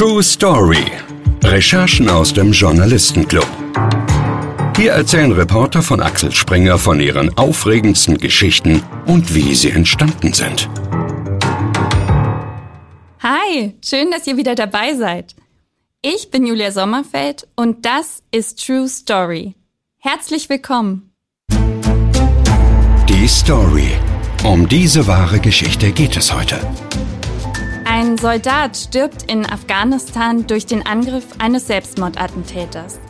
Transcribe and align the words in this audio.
True 0.00 0.22
Story. 0.22 0.86
Recherchen 1.44 2.08
aus 2.08 2.32
dem 2.32 2.52
Journalistenclub. 2.52 3.46
Hier 4.74 4.92
erzählen 4.92 5.30
Reporter 5.30 5.82
von 5.82 6.00
Axel 6.00 6.32
Springer 6.32 6.78
von 6.78 7.00
ihren 7.00 7.36
aufregendsten 7.36 8.16
Geschichten 8.16 8.82
und 9.04 9.34
wie 9.34 9.54
sie 9.54 9.68
entstanden 9.68 10.32
sind. 10.32 10.70
Hi, 13.22 13.74
schön, 13.84 14.10
dass 14.10 14.26
ihr 14.26 14.38
wieder 14.38 14.54
dabei 14.54 14.94
seid. 14.94 15.34
Ich 16.00 16.30
bin 16.30 16.46
Julia 16.46 16.72
Sommerfeld 16.72 17.46
und 17.54 17.84
das 17.84 18.22
ist 18.30 18.64
True 18.64 18.88
Story. 18.88 19.54
Herzlich 19.98 20.48
willkommen. 20.48 21.12
Die 23.06 23.28
Story. 23.28 23.90
Um 24.44 24.66
diese 24.66 25.06
wahre 25.06 25.40
Geschichte 25.40 25.92
geht 25.92 26.16
es 26.16 26.34
heute. 26.34 26.58
Ein 27.92 28.16
Soldat 28.16 28.76
stirbt 28.76 29.24
in 29.24 29.44
Afghanistan 29.44 30.46
durch 30.46 30.64
den 30.64 30.86
Angriff 30.86 31.26
eines 31.40 31.66
Selbstmordattentäters. 31.66 33.00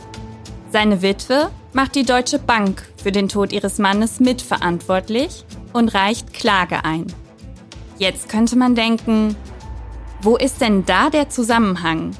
Seine 0.71 1.03
Witwe 1.03 1.51
macht 1.71 1.93
die 1.93 2.03
Deutsche 2.03 2.39
Bank 2.39 2.81
für 2.97 3.11
den 3.11 3.29
Tod 3.29 3.51
ihres 3.51 3.77
Mannes 3.77 4.19
mitverantwortlich 4.19 5.45
und 5.71 5.89
reicht 5.89 6.33
Klage 6.33 6.83
ein. 6.83 7.05
Jetzt 7.99 8.27
könnte 8.27 8.55
man 8.55 8.73
denken, 8.73 9.35
wo 10.23 10.35
ist 10.35 10.61
denn 10.61 10.83
da 10.83 11.11
der 11.11 11.29
Zusammenhang? 11.29 12.15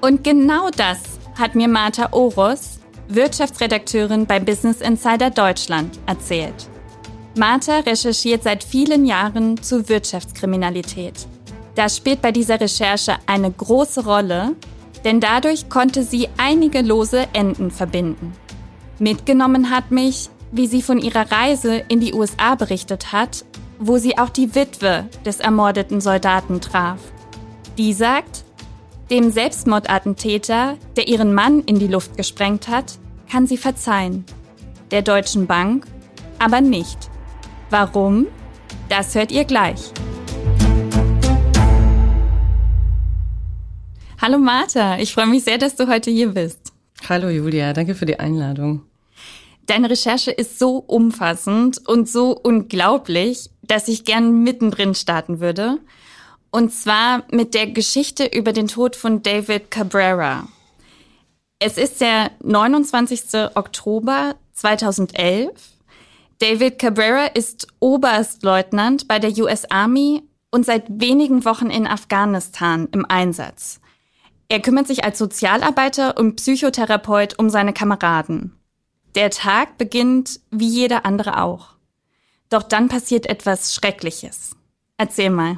Und 0.00 0.24
genau 0.24 0.70
das 0.74 1.00
hat 1.38 1.54
mir 1.54 1.68
Martha 1.68 2.08
Oros, 2.12 2.80
Wirtschaftsredakteurin 3.08 4.24
bei 4.24 4.40
Business 4.40 4.80
Insider 4.80 5.28
Deutschland, 5.28 5.98
erzählt. 6.06 6.66
Martha 7.36 7.80
recherchiert 7.80 8.42
seit 8.42 8.64
vielen 8.64 9.04
Jahren 9.04 9.62
zu 9.62 9.90
Wirtschaftskriminalität. 9.90 11.28
Das 11.74 11.96
spielt 11.96 12.20
bei 12.20 12.32
dieser 12.32 12.60
Recherche 12.60 13.16
eine 13.26 13.50
große 13.50 14.04
Rolle, 14.04 14.54
denn 15.04 15.20
dadurch 15.20 15.68
konnte 15.68 16.02
sie 16.02 16.28
einige 16.36 16.82
lose 16.82 17.26
Enden 17.32 17.70
verbinden. 17.70 18.32
Mitgenommen 18.98 19.70
hat 19.70 19.90
mich, 19.90 20.30
wie 20.52 20.66
sie 20.66 20.82
von 20.82 20.98
ihrer 20.98 21.30
Reise 21.32 21.82
in 21.88 22.00
die 22.00 22.12
USA 22.12 22.54
berichtet 22.54 23.12
hat, 23.12 23.44
wo 23.78 23.98
sie 23.98 24.18
auch 24.18 24.28
die 24.28 24.54
Witwe 24.54 25.06
des 25.24 25.40
ermordeten 25.40 26.00
Soldaten 26.00 26.60
traf. 26.60 27.00
Die 27.78 27.94
sagt, 27.94 28.44
dem 29.10 29.30
Selbstmordattentäter, 29.30 30.76
der 30.96 31.08
ihren 31.08 31.34
Mann 31.34 31.60
in 31.60 31.78
die 31.78 31.88
Luft 31.88 32.16
gesprengt 32.16 32.68
hat, 32.68 32.98
kann 33.30 33.46
sie 33.46 33.56
verzeihen. 33.56 34.24
Der 34.90 35.02
Deutschen 35.02 35.46
Bank 35.46 35.86
aber 36.38 36.60
nicht. 36.60 37.10
Warum? 37.70 38.26
Das 38.88 39.14
hört 39.14 39.32
ihr 39.32 39.44
gleich. 39.44 39.92
Hallo 44.24 44.38
Martha, 44.38 44.98
ich 44.98 45.12
freue 45.12 45.26
mich 45.26 45.42
sehr, 45.42 45.58
dass 45.58 45.74
du 45.74 45.88
heute 45.88 46.08
hier 46.08 46.28
bist. 46.28 46.72
Hallo 47.08 47.28
Julia, 47.28 47.72
danke 47.72 47.96
für 47.96 48.06
die 48.06 48.20
Einladung. 48.20 48.82
Deine 49.66 49.90
Recherche 49.90 50.30
ist 50.30 50.60
so 50.60 50.76
umfassend 50.76 51.88
und 51.88 52.08
so 52.08 52.30
unglaublich, 52.30 53.50
dass 53.62 53.88
ich 53.88 54.04
gern 54.04 54.44
mittendrin 54.44 54.94
starten 54.94 55.40
würde. 55.40 55.80
Und 56.52 56.72
zwar 56.72 57.24
mit 57.32 57.52
der 57.52 57.66
Geschichte 57.66 58.24
über 58.26 58.52
den 58.52 58.68
Tod 58.68 58.94
von 58.94 59.24
David 59.24 59.72
Cabrera. 59.72 60.46
Es 61.58 61.76
ist 61.76 62.00
der 62.00 62.30
29. 62.44 63.50
Oktober 63.56 64.36
2011. 64.52 65.50
David 66.38 66.78
Cabrera 66.78 67.26
ist 67.26 67.66
Oberstleutnant 67.80 69.08
bei 69.08 69.18
der 69.18 69.36
US 69.42 69.64
Army 69.68 70.22
und 70.52 70.64
seit 70.64 70.84
wenigen 70.88 71.44
Wochen 71.44 71.70
in 71.70 71.88
Afghanistan 71.88 72.88
im 72.92 73.04
Einsatz. 73.04 73.80
Er 74.52 74.60
kümmert 74.60 74.86
sich 74.86 75.02
als 75.02 75.16
Sozialarbeiter 75.16 76.18
und 76.18 76.36
Psychotherapeut 76.36 77.38
um 77.38 77.48
seine 77.48 77.72
Kameraden. 77.72 78.52
Der 79.14 79.30
Tag 79.30 79.78
beginnt 79.78 80.40
wie 80.50 80.68
jeder 80.68 81.06
andere 81.06 81.42
auch. 81.42 81.68
Doch 82.50 82.62
dann 82.62 82.88
passiert 82.88 83.24
etwas 83.24 83.74
Schreckliches. 83.74 84.54
Erzähl 84.98 85.30
mal. 85.30 85.56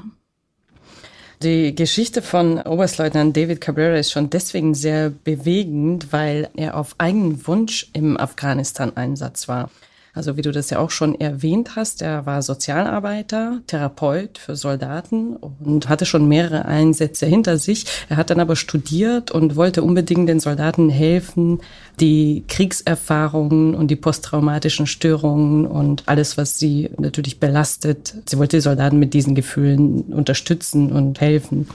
Die 1.43 1.75
Geschichte 1.75 2.23
von 2.23 2.61
Oberstleutnant 2.61 3.37
David 3.37 3.61
Cabrera 3.61 3.97
ist 3.97 4.13
schon 4.13 4.31
deswegen 4.31 4.77
sehr 4.77 5.11
bewegend, 5.11 6.13
weil 6.13 6.49
er 6.55 6.77
auf 6.77 6.95
eigenen 6.99 7.45
Wunsch 7.49 7.91
im 7.95 8.17
Afghanistan-Einsatz 8.17 9.49
war. 9.49 9.71
Also 10.15 10.37
wie 10.37 10.43
du 10.43 10.53
das 10.53 10.71
ja 10.71 10.79
auch 10.79 10.93
schon 10.93 11.21
erwähnt 11.21 11.75
hast, 11.75 12.01
er 12.01 12.25
war 12.25 12.41
Sozialarbeiter, 12.41 13.61
Therapeut 13.67 14.39
für 14.39 14.55
Soldaten 14.55 15.35
und 15.35 15.89
hatte 15.89 16.07
schon 16.07 16.29
mehrere 16.29 16.67
Einsätze 16.67 17.27
hinter 17.27 17.59
sich. 17.59 17.87
Er 18.09 18.17
hat 18.17 18.31
dann 18.31 18.39
aber 18.39 18.55
studiert 18.55 19.33
und 19.33 19.57
wollte 19.57 19.83
unbedingt 19.83 20.29
den 20.29 20.39
Soldaten 20.39 20.89
helfen, 20.89 21.61
die 21.99 22.45
Kriegserfahrungen 22.47 23.75
und 23.75 23.91
die 23.91 23.97
posttraumatischen 23.97 24.87
Störungen 24.87 25.67
und 25.67 26.05
alles, 26.07 26.39
was 26.39 26.61
sie 26.61 26.91
natürlich 26.97 27.41
belastet. 27.41 28.15
Sie 28.29 28.39
wollte 28.39 28.59
die 28.59 28.63
Soldaten 28.63 29.01
mit 29.01 29.15
diesen 29.15 29.35
Gefühlen 29.35 30.03
unterstützen 30.13 30.93
und 30.93 31.21
helfen. 31.21 31.67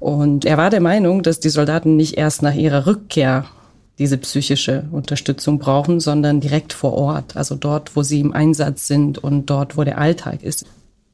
Und 0.00 0.46
er 0.46 0.56
war 0.56 0.70
der 0.70 0.80
Meinung, 0.80 1.22
dass 1.22 1.38
die 1.38 1.50
Soldaten 1.50 1.96
nicht 1.96 2.16
erst 2.16 2.40
nach 2.40 2.54
ihrer 2.54 2.86
Rückkehr 2.86 3.44
diese 3.98 4.18
psychische 4.18 4.84
Unterstützung 4.92 5.58
brauchen, 5.58 6.00
sondern 6.00 6.40
direkt 6.40 6.72
vor 6.72 6.94
Ort, 6.94 7.36
also 7.36 7.54
dort, 7.54 7.96
wo 7.96 8.02
sie 8.02 8.20
im 8.20 8.32
Einsatz 8.32 8.86
sind 8.86 9.18
und 9.18 9.46
dort, 9.46 9.76
wo 9.76 9.84
der 9.84 9.98
Alltag 9.98 10.42
ist. 10.42 10.66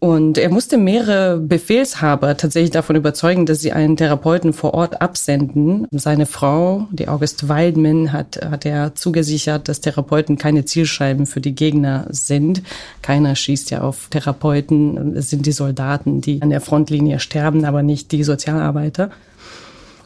Und 0.04 0.36
er 0.36 0.50
musste 0.50 0.76
mehrere 0.76 1.38
Befehlshaber 1.38 2.36
tatsächlich 2.36 2.72
davon 2.72 2.94
überzeugen, 2.94 3.46
dass 3.46 3.60
sie 3.60 3.72
einen 3.72 3.96
Therapeuten 3.96 4.52
vor 4.52 4.74
Ort 4.74 5.00
absenden. 5.00 5.86
Seine 5.92 6.26
Frau, 6.26 6.88
die 6.90 7.08
August 7.08 7.48
Waldman, 7.48 8.12
hat, 8.12 8.38
hat 8.44 8.66
er 8.66 8.94
zugesichert, 8.94 9.66
dass 9.66 9.80
Therapeuten 9.80 10.36
keine 10.36 10.66
Zielscheiben 10.66 11.24
für 11.24 11.40
die 11.40 11.54
Gegner 11.54 12.06
sind. 12.10 12.62
Keiner 13.00 13.34
schießt 13.34 13.70
ja 13.70 13.80
auf 13.80 14.08
Therapeuten. 14.10 15.16
Es 15.16 15.30
sind 15.30 15.46
die 15.46 15.52
Soldaten, 15.52 16.20
die 16.20 16.42
an 16.42 16.50
der 16.50 16.60
Frontlinie 16.60 17.18
sterben, 17.18 17.64
aber 17.64 17.82
nicht 17.82 18.12
die 18.12 18.24
Sozialarbeiter. 18.24 19.10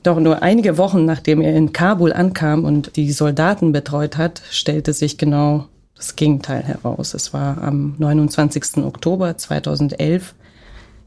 Doch 0.08 0.19
nur 0.19 0.42
einige 0.42 0.78
Wochen 0.78 1.04
nachdem 1.04 1.42
er 1.42 1.54
in 1.54 1.74
Kabul 1.74 2.14
ankam 2.14 2.64
und 2.64 2.96
die 2.96 3.12
Soldaten 3.12 3.72
betreut 3.72 4.16
hat, 4.16 4.41
stellte 4.50 4.94
sich 4.94 5.19
genau 5.19 5.66
das 5.94 6.16
Gegenteil 6.16 6.62
heraus. 6.62 7.12
Es 7.12 7.34
war 7.34 7.62
am 7.62 7.94
29. 7.98 8.78
Oktober 8.78 9.36
2011. 9.36 10.34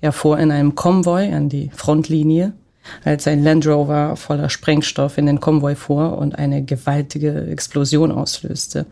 Er 0.02 0.12
fuhr 0.12 0.38
in 0.38 0.52
einem 0.52 0.76
Konvoi 0.76 1.34
an 1.34 1.50
die 1.50 1.72
Frontlinie, 1.74 2.54
als 3.04 3.26
ein 3.26 3.44
Land 3.44 3.66
Rover 3.66 4.16
voller 4.18 4.52
Sprengstoff 4.52 5.18
in 5.18 5.26
den 5.26 5.40
Konvoi 5.40 5.74
fuhr 5.74 6.16
und 6.20 6.38
eine 6.38 6.64
gewaltige 6.64 7.48
Explosion 7.48 8.12
auslöste. 8.12 8.86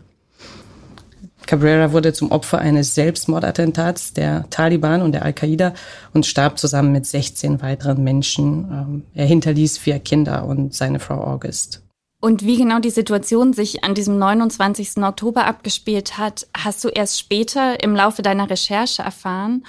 Cabrera 1.50 1.90
wurde 1.90 2.12
zum 2.12 2.30
Opfer 2.30 2.58
eines 2.58 2.94
Selbstmordattentats 2.94 4.12
der 4.12 4.48
Taliban 4.50 5.02
und 5.02 5.10
der 5.10 5.24
Al-Qaida 5.24 5.74
und 6.14 6.24
starb 6.24 6.60
zusammen 6.60 6.92
mit 6.92 7.06
16 7.06 7.60
weiteren 7.60 8.04
Menschen. 8.04 8.70
Ähm, 8.70 9.02
er 9.14 9.26
hinterließ 9.26 9.76
vier 9.76 9.98
Kinder 9.98 10.44
und 10.44 10.74
seine 10.74 11.00
Frau 11.00 11.20
August. 11.24 11.82
Und 12.20 12.46
wie 12.46 12.56
genau 12.56 12.78
die 12.78 12.90
Situation 12.90 13.52
sich 13.52 13.82
an 13.82 13.96
diesem 13.96 14.16
29. 14.16 14.98
Oktober 14.98 15.44
abgespielt 15.44 16.18
hat, 16.18 16.46
hast 16.56 16.84
du 16.84 16.88
erst 16.88 17.18
später 17.18 17.82
im 17.82 17.96
Laufe 17.96 18.22
deiner 18.22 18.48
Recherche 18.48 19.02
erfahren. 19.02 19.64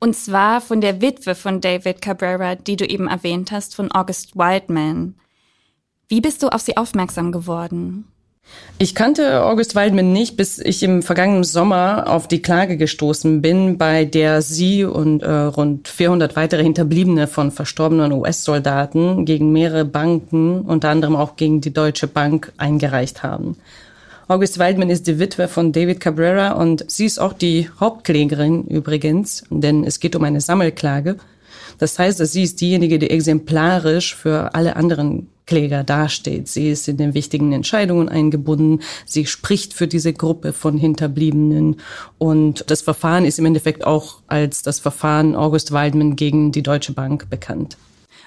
Und 0.00 0.16
zwar 0.16 0.62
von 0.62 0.80
der 0.80 1.02
Witwe 1.02 1.34
von 1.34 1.60
David 1.60 2.00
Cabrera, 2.00 2.54
die 2.54 2.76
du 2.76 2.86
eben 2.86 3.08
erwähnt 3.08 3.52
hast, 3.52 3.76
von 3.76 3.92
August 3.92 4.36
Wildman. 4.36 5.16
Wie 6.08 6.22
bist 6.22 6.42
du 6.42 6.48
auf 6.48 6.62
sie 6.62 6.78
aufmerksam 6.78 7.30
geworden? 7.30 8.06
Ich 8.78 8.94
kannte 8.94 9.42
August 9.42 9.74
Waldman 9.74 10.12
nicht, 10.12 10.36
bis 10.36 10.58
ich 10.58 10.82
im 10.82 11.02
vergangenen 11.02 11.44
Sommer 11.44 12.04
auf 12.08 12.28
die 12.28 12.42
Klage 12.42 12.76
gestoßen 12.76 13.40
bin, 13.40 13.78
bei 13.78 14.04
der 14.04 14.42
sie 14.42 14.84
und 14.84 15.22
äh, 15.22 15.30
rund 15.30 15.88
400 15.88 16.36
weitere 16.36 16.62
Hinterbliebene 16.62 17.26
von 17.26 17.50
verstorbenen 17.50 18.12
US-Soldaten 18.12 19.24
gegen 19.24 19.50
mehrere 19.50 19.86
Banken, 19.86 20.60
unter 20.60 20.90
anderem 20.90 21.16
auch 21.16 21.36
gegen 21.36 21.62
die 21.62 21.72
Deutsche 21.72 22.06
Bank, 22.06 22.52
eingereicht 22.58 23.22
haben. 23.22 23.56
August 24.28 24.58
Waldman 24.58 24.90
ist 24.90 25.06
die 25.06 25.18
Witwe 25.18 25.48
von 25.48 25.72
David 25.72 26.00
Cabrera 26.00 26.52
und 26.52 26.84
sie 26.90 27.06
ist 27.06 27.18
auch 27.18 27.32
die 27.32 27.70
Hauptklägerin 27.80 28.64
übrigens, 28.64 29.44
denn 29.48 29.84
es 29.84 30.00
geht 30.00 30.16
um 30.16 30.24
eine 30.24 30.42
Sammelklage. 30.42 31.16
Das 31.78 31.98
heißt, 31.98 32.20
dass 32.20 32.32
sie 32.32 32.42
ist 32.42 32.60
diejenige, 32.60 32.98
die 32.98 33.10
exemplarisch 33.10 34.14
für 34.14 34.54
alle 34.54 34.76
anderen 34.76 35.28
Kläger 35.46 35.84
dasteht. 35.84 36.48
Sie 36.48 36.70
ist 36.70 36.88
in 36.88 36.96
den 36.96 37.14
wichtigen 37.14 37.52
Entscheidungen 37.52 38.08
eingebunden. 38.08 38.80
Sie 39.04 39.26
spricht 39.26 39.74
für 39.74 39.86
diese 39.86 40.12
Gruppe 40.12 40.52
von 40.52 40.76
Hinterbliebenen. 40.76 41.76
Und 42.18 42.64
das 42.68 42.82
Verfahren 42.82 43.24
ist 43.24 43.38
im 43.38 43.46
Endeffekt 43.46 43.86
auch 43.86 44.22
als 44.26 44.62
das 44.62 44.80
Verfahren 44.80 45.36
August 45.36 45.72
Waldman 45.72 46.16
gegen 46.16 46.50
die 46.50 46.62
Deutsche 46.62 46.92
Bank 46.92 47.30
bekannt. 47.30 47.76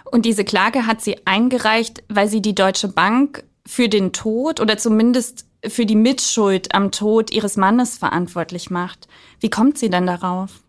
Und 0.05 0.25
diese 0.25 0.45
Klage 0.45 0.87
hat 0.87 1.01
sie 1.01 1.17
eingereicht, 1.25 2.03
weil 2.07 2.29
sie 2.29 2.41
die 2.41 2.55
Deutsche 2.55 2.87
Bank 2.87 3.43
für 3.65 3.89
den 3.89 4.13
Tod 4.13 4.59
oder 4.61 4.77
zumindest 4.77 5.45
für 5.67 5.85
die 5.85 5.95
Mitschuld 5.95 6.73
am 6.73 6.91
Tod 6.91 7.31
ihres 7.31 7.57
Mannes 7.57 7.97
verantwortlich 7.97 8.69
macht. 8.69 9.07
Wie 9.41 9.49
kommt 9.49 9.77
sie 9.77 9.89
denn 9.89 10.07
darauf? 10.07 10.61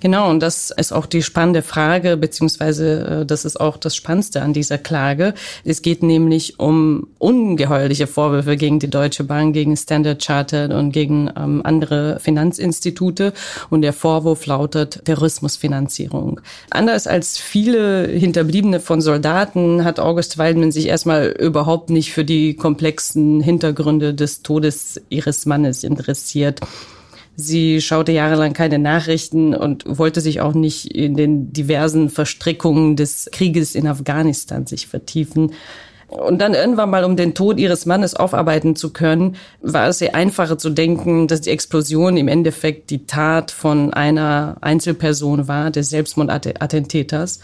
Genau, 0.00 0.30
und 0.30 0.40
das 0.40 0.70
ist 0.70 0.92
auch 0.92 1.04
die 1.04 1.22
spannende 1.22 1.62
Frage, 1.62 2.16
beziehungsweise 2.16 3.20
äh, 3.20 3.26
das 3.26 3.44
ist 3.44 3.60
auch 3.60 3.76
das 3.76 3.94
Spannendste 3.94 4.40
an 4.40 4.54
dieser 4.54 4.78
Klage. 4.78 5.34
Es 5.64 5.82
geht 5.82 6.02
nämlich 6.02 6.58
um 6.58 7.08
ungeheuerliche 7.18 8.06
Vorwürfe 8.06 8.56
gegen 8.56 8.78
die 8.78 8.88
Deutsche 8.88 9.24
Bank, 9.24 9.52
gegen 9.52 9.76
Standard 9.76 10.24
Chartered 10.24 10.72
und 10.72 10.92
gegen 10.92 11.30
ähm, 11.36 11.60
andere 11.64 12.18
Finanzinstitute. 12.18 13.34
Und 13.68 13.82
der 13.82 13.92
Vorwurf 13.92 14.46
lautet 14.46 15.04
Terrorismusfinanzierung. 15.04 16.40
Anders 16.70 17.06
als 17.06 17.36
viele 17.36 18.08
Hinterbliebene 18.08 18.80
von 18.80 19.02
Soldaten 19.02 19.84
hat 19.84 20.00
August 20.00 20.38
Waldman 20.38 20.72
sich 20.72 20.86
erstmal 20.86 21.26
überhaupt 21.26 21.90
nicht 21.90 22.12
für 22.12 22.24
die 22.24 22.54
komplexen 22.54 23.40
Hintergründe 23.42 24.14
des 24.14 24.42
Todes 24.42 25.00
ihres 25.10 25.44
Mannes 25.44 25.84
interessiert. 25.84 26.60
Sie 27.40 27.80
schaute 27.80 28.12
jahrelang 28.12 28.52
keine 28.52 28.78
Nachrichten 28.78 29.54
und 29.54 29.84
wollte 29.86 30.20
sich 30.20 30.40
auch 30.40 30.54
nicht 30.54 30.94
in 30.94 31.14
den 31.14 31.52
diversen 31.52 32.10
Verstrickungen 32.10 32.96
des 32.96 33.28
Krieges 33.32 33.74
in 33.74 33.86
Afghanistan 33.86 34.66
sich 34.66 34.86
vertiefen. 34.86 35.52
Und 36.10 36.40
dann 36.40 36.54
irgendwann 36.54 36.90
mal, 36.90 37.04
um 37.04 37.16
den 37.16 37.34
Tod 37.34 37.58
ihres 37.58 37.86
Mannes 37.86 38.14
aufarbeiten 38.14 38.74
zu 38.74 38.92
können, 38.92 39.36
war 39.60 39.88
es 39.88 40.00
ihr 40.00 40.14
einfacher 40.14 40.58
zu 40.58 40.70
denken, 40.70 41.28
dass 41.28 41.40
die 41.40 41.50
Explosion 41.50 42.16
im 42.16 42.26
Endeffekt 42.26 42.90
die 42.90 43.06
Tat 43.06 43.52
von 43.52 43.94
einer 43.94 44.56
Einzelperson 44.60 45.46
war, 45.46 45.70
des 45.70 45.88
Selbstmordattentäters. 45.90 47.38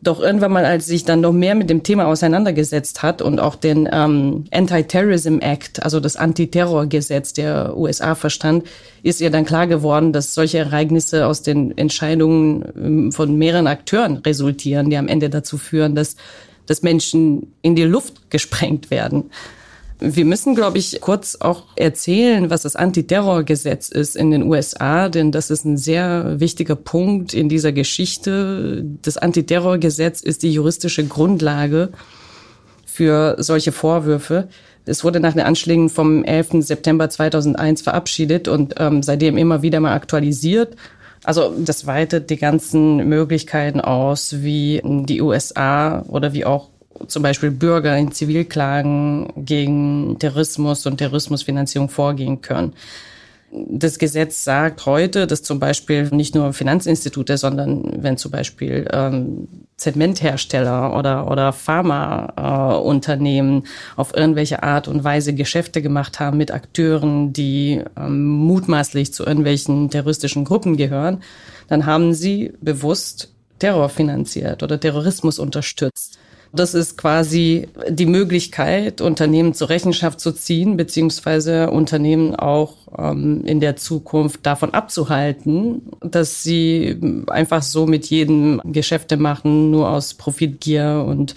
Doch 0.00 0.20
irgendwann 0.20 0.52
mal, 0.52 0.64
als 0.64 0.86
sich 0.86 1.04
dann 1.04 1.22
noch 1.22 1.32
mehr 1.32 1.56
mit 1.56 1.68
dem 1.70 1.82
Thema 1.82 2.06
auseinandergesetzt 2.06 3.02
hat 3.02 3.20
und 3.20 3.40
auch 3.40 3.56
den 3.56 3.88
ähm, 3.90 4.44
Anti-Terrorism 4.52 5.38
Act, 5.40 5.82
also 5.82 5.98
das 5.98 6.14
Antiterrorgesetz 6.14 7.32
der 7.32 7.76
USA 7.76 8.14
verstand, 8.14 8.64
ist 9.02 9.20
ihr 9.20 9.30
dann 9.30 9.44
klar 9.44 9.66
geworden, 9.66 10.12
dass 10.12 10.34
solche 10.34 10.58
Ereignisse 10.58 11.26
aus 11.26 11.42
den 11.42 11.76
Entscheidungen 11.76 12.64
ähm, 12.76 13.12
von 13.12 13.36
mehreren 13.36 13.66
Akteuren 13.66 14.18
resultieren, 14.18 14.88
die 14.88 14.96
am 14.96 15.08
Ende 15.08 15.30
dazu 15.30 15.58
führen, 15.58 15.96
dass, 15.96 16.14
dass 16.66 16.82
Menschen 16.82 17.52
in 17.62 17.74
die 17.74 17.84
Luft 17.84 18.30
gesprengt 18.30 18.92
werden. 18.92 19.30
Wir 20.00 20.24
müssen, 20.24 20.54
glaube 20.54 20.78
ich, 20.78 21.00
kurz 21.00 21.36
auch 21.40 21.64
erzählen, 21.74 22.50
was 22.50 22.62
das 22.62 22.76
Antiterrorgesetz 22.76 23.88
ist 23.88 24.14
in 24.14 24.30
den 24.30 24.44
USA, 24.44 25.08
denn 25.08 25.32
das 25.32 25.50
ist 25.50 25.64
ein 25.64 25.76
sehr 25.76 26.38
wichtiger 26.38 26.76
Punkt 26.76 27.34
in 27.34 27.48
dieser 27.48 27.72
Geschichte. 27.72 28.84
Das 29.02 29.16
Antiterrorgesetz 29.16 30.20
ist 30.20 30.44
die 30.44 30.52
juristische 30.52 31.04
Grundlage 31.04 31.88
für 32.86 33.34
solche 33.38 33.72
Vorwürfe. 33.72 34.48
Es 34.84 35.02
wurde 35.02 35.18
nach 35.18 35.32
den 35.32 35.42
Anschlägen 35.42 35.88
vom 35.88 36.22
11. 36.22 36.64
September 36.64 37.10
2001 37.10 37.82
verabschiedet 37.82 38.46
und 38.46 38.74
ähm, 38.78 39.02
seitdem 39.02 39.36
immer 39.36 39.62
wieder 39.62 39.80
mal 39.80 39.94
aktualisiert. 39.94 40.76
Also 41.24 41.52
das 41.58 41.86
weitet 41.86 42.30
die 42.30 42.36
ganzen 42.36 43.08
Möglichkeiten 43.08 43.80
aus, 43.80 44.42
wie 44.42 44.80
die 44.84 45.20
USA 45.20 46.02
oder 46.02 46.32
wie 46.32 46.44
auch 46.44 46.68
zum 47.06 47.22
Beispiel 47.22 47.50
Bürger 47.50 47.96
in 47.96 48.12
Zivilklagen 48.12 49.32
gegen 49.36 50.18
Terrorismus 50.18 50.86
und 50.86 50.98
Terrorismusfinanzierung 50.98 51.88
vorgehen 51.88 52.40
können. 52.40 52.74
Das 53.50 53.98
Gesetz 53.98 54.44
sagt 54.44 54.84
heute, 54.84 55.26
dass 55.26 55.42
zum 55.42 55.58
Beispiel 55.58 56.10
nicht 56.10 56.34
nur 56.34 56.52
Finanzinstitute, 56.52 57.38
sondern 57.38 58.02
wenn 58.02 58.18
zum 58.18 58.30
Beispiel 58.30 58.86
ähm, 58.92 59.48
Zementhersteller 59.78 60.94
oder, 60.94 61.30
oder 61.30 61.54
Pharmaunternehmen 61.54 63.62
äh, 63.62 63.66
auf 63.96 64.14
irgendwelche 64.14 64.62
Art 64.62 64.86
und 64.86 65.02
Weise 65.02 65.32
Geschäfte 65.32 65.80
gemacht 65.80 66.20
haben 66.20 66.36
mit 66.36 66.50
Akteuren, 66.50 67.32
die 67.32 67.82
ähm, 67.96 68.26
mutmaßlich 68.26 69.14
zu 69.14 69.24
irgendwelchen 69.24 69.88
terroristischen 69.88 70.44
Gruppen 70.44 70.76
gehören, 70.76 71.22
dann 71.68 71.86
haben 71.86 72.12
sie 72.12 72.52
bewusst 72.60 73.32
Terror 73.58 73.88
finanziert 73.88 74.62
oder 74.62 74.78
Terrorismus 74.78 75.38
unterstützt. 75.38 76.18
Das 76.52 76.74
ist 76.74 76.96
quasi 76.96 77.68
die 77.88 78.06
Möglichkeit, 78.06 79.00
Unternehmen 79.00 79.52
zur 79.52 79.68
Rechenschaft 79.68 80.18
zu 80.18 80.32
ziehen, 80.32 80.76
beziehungsweise 80.76 81.70
Unternehmen 81.70 82.34
auch 82.34 82.76
ähm, 82.96 83.44
in 83.44 83.60
der 83.60 83.76
Zukunft 83.76 84.46
davon 84.46 84.72
abzuhalten, 84.72 85.82
dass 86.00 86.42
sie 86.42 86.98
einfach 87.26 87.62
so 87.62 87.86
mit 87.86 88.06
jedem 88.06 88.62
Geschäfte 88.64 89.16
machen, 89.18 89.70
nur 89.70 89.90
aus 89.90 90.14
Profitgier. 90.14 91.04
Und 91.06 91.34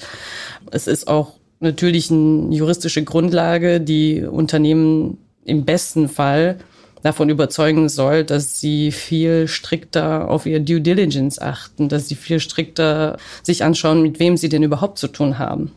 es 0.71 0.87
ist 0.87 1.07
auch 1.07 1.33
natürlich 1.59 2.09
eine 2.09 2.55
juristische 2.55 3.03
Grundlage, 3.03 3.81
die 3.81 4.23
Unternehmen 4.23 5.17
im 5.43 5.65
besten 5.65 6.07
Fall 6.07 6.57
davon 7.03 7.29
überzeugen 7.29 7.89
soll, 7.89 8.23
dass 8.23 8.59
sie 8.59 8.91
viel 8.91 9.47
strikter 9.47 10.29
auf 10.29 10.45
ihr 10.45 10.59
Due 10.59 10.81
Diligence 10.81 11.39
achten, 11.39 11.89
dass 11.89 12.07
sie 12.07 12.15
viel 12.15 12.39
strikter 12.39 13.17
sich 13.43 13.63
anschauen, 13.63 14.01
mit 14.01 14.19
wem 14.19 14.37
sie 14.37 14.49
denn 14.49 14.63
überhaupt 14.63 14.97
zu 14.97 15.07
tun 15.07 15.39
haben. 15.39 15.71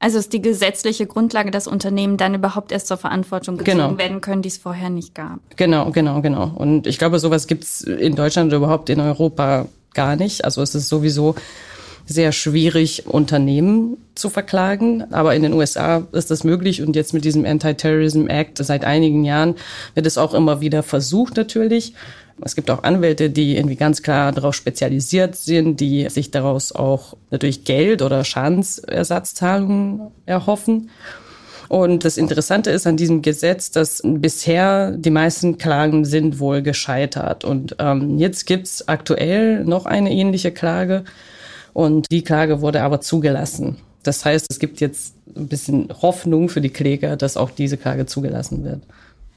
Also 0.00 0.18
ist 0.18 0.34
die 0.34 0.42
gesetzliche 0.42 1.06
Grundlage, 1.06 1.50
dass 1.50 1.66
Unternehmen 1.66 2.18
dann 2.18 2.34
überhaupt 2.34 2.72
erst 2.72 2.88
zur 2.88 2.98
Verantwortung 2.98 3.56
gezogen 3.56 3.78
genau. 3.78 3.98
werden 3.98 4.20
können, 4.20 4.42
die 4.42 4.48
es 4.48 4.58
vorher 4.58 4.90
nicht 4.90 5.14
gab. 5.14 5.38
Genau, 5.56 5.90
genau, 5.92 6.20
genau. 6.20 6.52
Und 6.54 6.86
ich 6.86 6.98
glaube, 6.98 7.18
sowas 7.18 7.46
gibt's 7.46 7.80
in 7.80 8.14
Deutschland 8.14 8.48
oder 8.48 8.58
überhaupt 8.58 8.90
in 8.90 9.00
Europa 9.00 9.66
gar 9.94 10.16
nicht. 10.16 10.44
Also 10.44 10.60
es 10.60 10.74
ist 10.74 10.88
sowieso 10.88 11.36
sehr 12.06 12.32
schwierig, 12.32 13.06
Unternehmen 13.06 13.96
zu 14.14 14.30
verklagen. 14.30 15.04
Aber 15.12 15.34
in 15.34 15.42
den 15.42 15.52
USA 15.52 16.06
ist 16.12 16.30
das 16.30 16.44
möglich 16.44 16.82
und 16.82 16.96
jetzt 16.96 17.14
mit 17.14 17.24
diesem 17.24 17.44
Anti-Terrorism 17.44 18.26
Act 18.28 18.58
seit 18.58 18.84
einigen 18.84 19.24
Jahren 19.24 19.54
wird 19.94 20.06
es 20.06 20.18
auch 20.18 20.34
immer 20.34 20.60
wieder 20.60 20.82
versucht 20.82 21.36
natürlich. 21.36 21.94
Es 22.42 22.56
gibt 22.56 22.70
auch 22.70 22.82
Anwälte, 22.82 23.30
die 23.30 23.56
irgendwie 23.56 23.76
ganz 23.76 24.02
klar 24.02 24.32
darauf 24.32 24.54
spezialisiert 24.54 25.36
sind, 25.36 25.80
die 25.80 26.08
sich 26.10 26.30
daraus 26.30 26.72
auch 26.72 27.16
natürlich 27.30 27.64
Geld 27.64 28.02
oder 28.02 28.24
Schadensersatzzahlungen 28.24 30.10
erhoffen. 30.26 30.90
Und 31.68 32.04
das 32.04 32.18
Interessante 32.18 32.70
ist 32.70 32.86
an 32.86 32.96
diesem 32.96 33.22
Gesetz, 33.22 33.70
dass 33.70 34.02
bisher 34.04 34.90
die 34.90 35.10
meisten 35.10 35.58
Klagen 35.58 36.04
sind 36.04 36.38
wohl 36.38 36.60
gescheitert. 36.60 37.44
Und 37.44 37.76
ähm, 37.78 38.18
jetzt 38.18 38.46
gibt's 38.46 38.86
aktuell 38.88 39.64
noch 39.64 39.86
eine 39.86 40.12
ähnliche 40.12 40.52
Klage 40.52 41.04
und 41.74 42.06
die 42.10 42.24
Klage 42.24 42.62
wurde 42.62 42.82
aber 42.82 43.02
zugelassen. 43.02 43.76
Das 44.02 44.24
heißt, 44.24 44.46
es 44.48 44.58
gibt 44.58 44.80
jetzt 44.80 45.14
ein 45.36 45.48
bisschen 45.48 45.88
Hoffnung 46.00 46.48
für 46.48 46.62
die 46.62 46.70
Kläger, 46.70 47.16
dass 47.16 47.36
auch 47.36 47.50
diese 47.50 47.76
Klage 47.76 48.06
zugelassen 48.06 48.64
wird. 48.64 48.82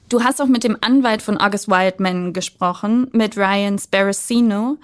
Du 0.08 0.24
hast 0.24 0.42
auch 0.42 0.48
mit 0.48 0.64
dem 0.64 0.78
Anwalt 0.80 1.22
von 1.22 1.38
August 1.38 1.68
Wildman 1.68 2.32
gesprochen, 2.32 3.10
mit 3.12 3.36
Ryan 3.36 3.78
Sparacino, 3.78 4.78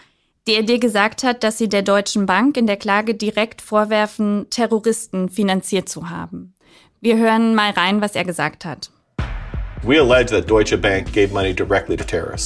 der 0.48 0.64
dir 0.64 0.80
gesagt 0.80 1.24
hat, 1.24 1.44
dass 1.44 1.58
sie 1.58 1.70
der 1.70 1.84
Deutschen 1.84 2.26
Bank 2.26 2.58
in 2.58 2.68
der 2.68 2.76
Klage 2.76 3.16
direkt 3.16 3.62
vorwerfen, 3.62 4.48
Terroristen 4.50 5.30
finanziert 5.30 5.88
zu 5.88 6.10
haben. 6.10 6.54
Wir 7.00 7.18
hören 7.18 7.56
mal 7.56 7.72
rein, 7.72 8.01
was 8.01 8.16
er 8.16 8.25
gesagt 8.25 8.66
hat. 8.66 8.92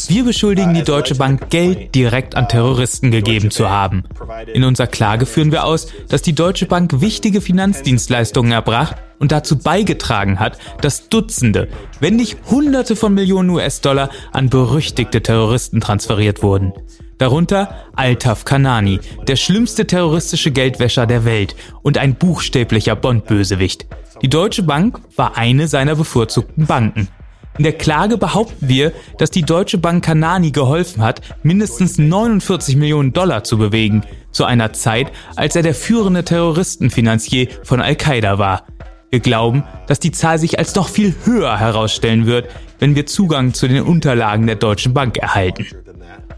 Wir 0.10 0.24
beschuldigen 0.24 0.74
die 0.74 0.84
Deutsche 0.84 1.14
Bank, 1.14 1.52
Geld 1.52 1.94
direkt 1.94 2.34
an 2.34 2.50
Terroristen 2.50 3.12
gegeben 3.12 3.52
zu 3.52 3.70
haben. 3.70 4.06
In 4.52 4.64
unserer 4.64 4.88
Klage 4.88 5.28
führen 5.28 5.52
wir 5.52 5.64
aus, 5.64 5.88
dass 6.10 6.24
die 6.24 6.34
Deutsche 6.34 6.66
Bank 6.66 7.00
wichtige 7.00 7.40
Finanzdienstleistungen 7.40 8.52
erbracht 8.52 8.96
und 9.20 9.32
dazu 9.32 9.60
beigetragen 9.60 10.40
hat, 10.40 10.58
dass 10.82 11.10
Dutzende, 11.10 11.68
wenn 12.00 12.16
nicht 12.16 12.40
Hunderte 12.50 12.96
von 12.96 13.14
Millionen 13.14 13.52
US-Dollar 13.52 14.10
an 14.32 14.50
berüchtigte 14.50 15.22
Terroristen 15.22 15.80
transferiert 15.80 16.42
wurden. 16.42 16.74
Darunter 17.20 17.76
Altaf 17.96 18.46
Kanani, 18.46 19.00
der 19.28 19.36
schlimmste 19.36 19.86
terroristische 19.86 20.50
Geldwäscher 20.50 21.06
der 21.06 21.24
Welt 21.24 21.56
und 21.84 22.00
ein 22.00 22.16
buchstäblicher 22.16 22.96
Bondbösewicht. 22.96 23.86
Die 24.24 24.30
Deutsche 24.30 24.64
Bank 24.64 25.00
war 25.16 25.38
eine 25.38 25.68
seiner 25.68 25.96
bevorzugten 25.96 26.66
Banken. 26.66 27.10
In 27.58 27.64
der 27.64 27.74
Klage 27.74 28.18
behaupten 28.18 28.70
wir, 28.70 28.92
dass 29.18 29.32
die 29.32 29.42
Deutsche 29.42 29.78
Bank 29.78 30.04
Kanani 30.06 30.52
geholfen 30.52 31.02
hat, 31.02 31.22
mindestens 31.44 31.98
49 31.98 32.76
Millionen 32.76 33.14
Dollar 33.14 33.44
zu 33.44 33.58
bewegen, 33.58 34.04
zu 34.32 34.46
einer 34.46 34.74
Zeit, 34.74 35.12
als 35.36 35.56
er 35.56 35.64
der 35.64 35.74
führende 35.74 36.24
Terroristenfinanzier 36.24 37.48
von 37.64 37.82
Al-Qaida 37.82 38.38
war. 38.38 38.68
Wir 39.10 39.22
glauben, 39.22 39.64
dass 39.88 40.00
die 40.00 40.12
Zahl 40.12 40.38
sich 40.38 40.60
als 40.60 40.76
noch 40.76 40.90
viel 40.90 41.16
höher 41.24 41.58
herausstellen 41.58 42.26
wird, 42.26 42.50
wenn 42.80 42.96
wir 42.96 43.06
Zugang 43.06 43.54
zu 43.54 43.68
den 43.68 43.84
Unterlagen 43.84 44.46
der 44.46 44.58
Deutschen 44.58 44.94
Bank 44.94 45.18
erhalten. 45.18 45.66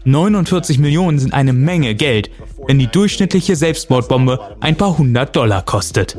49 0.04 0.78
Millionen 0.78 1.18
sind 1.18 1.34
eine 1.34 1.52
Menge 1.52 1.94
Geld, 1.94 2.30
wenn 2.66 2.78
die 2.78 2.86
durchschnittliche 2.86 3.56
Selbstmordbombe 3.56 4.56
ein 4.60 4.76
paar 4.76 4.96
hundert 4.96 5.36
Dollar 5.36 5.62
kostet. 5.62 6.16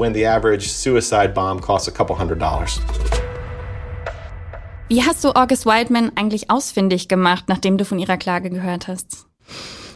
Wie 4.91 5.03
hast 5.03 5.23
du 5.23 5.29
August 5.29 5.65
Wildman 5.65 6.11
eigentlich 6.15 6.49
ausfindig 6.49 7.07
gemacht, 7.07 7.45
nachdem 7.47 7.77
du 7.77 7.85
von 7.85 7.97
ihrer 7.97 8.17
Klage 8.17 8.49
gehört 8.49 8.89
hast? 8.89 9.25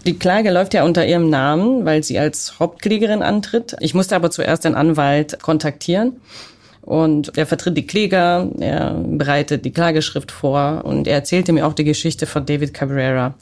Die 0.06 0.18
Klage 0.18 0.52
läuft 0.52 0.74
ja 0.74 0.86
unter 0.86 1.06
ihrem 1.06 1.30
Namen, 1.30 1.84
weil 1.84 2.02
sie 2.02 2.18
als 2.18 2.62
Hauptklägerin 2.62 3.22
antritt. 3.22 3.76
Ich 3.82 3.94
musste 3.94 4.16
aber 4.16 4.32
zuerst 4.32 4.64
den 4.64 4.74
Anwalt 4.74 5.42
kontaktieren. 5.42 6.22
Und 6.82 7.38
er 7.38 7.46
vertritt 7.46 7.76
die 7.76 7.86
Kläger, 7.86 8.50
er 8.58 8.94
bereitet 8.94 9.66
die 9.66 9.74
Klageschrift 9.74 10.32
vor 10.32 10.86
und 10.86 11.10
er 11.10 11.16
erzählte 11.16 11.52
mir 11.52 11.68
auch 11.68 11.74
die 11.74 11.84
Geschichte 11.84 12.26
von 12.26 12.46
David 12.46 12.74
Cabrera. 12.74 13.34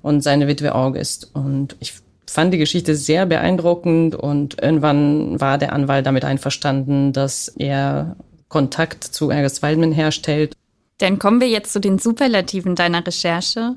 und 0.00 0.22
seine 0.22 0.48
Witwe 0.48 0.74
August. 0.74 1.30
Und 1.34 1.76
ich 1.80 1.92
fand 2.26 2.54
die 2.54 2.58
Geschichte 2.58 2.96
sehr 2.96 3.26
beeindruckend 3.26 4.14
und 4.14 4.62
irgendwann 4.62 5.38
war 5.38 5.58
der 5.58 5.74
Anwalt 5.74 6.06
damit 6.06 6.24
einverstanden, 6.24 7.12
dass 7.12 7.48
er 7.48 8.16
Kontakt 8.48 9.04
zu 9.04 9.30
August 9.30 9.62
Waldman 9.62 9.92
herstellt. 9.92 10.54
Dann 10.98 11.18
kommen 11.18 11.40
wir 11.40 11.48
jetzt 11.48 11.72
zu 11.72 11.80
den 11.80 11.98
Superlativen 11.98 12.76
deiner 12.76 13.04
Recherche. 13.04 13.76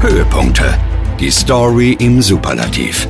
Höhepunkte. 0.00 0.78
Die 1.18 1.30
Story 1.30 1.96
im 1.98 2.22
Superlativ. 2.22 3.08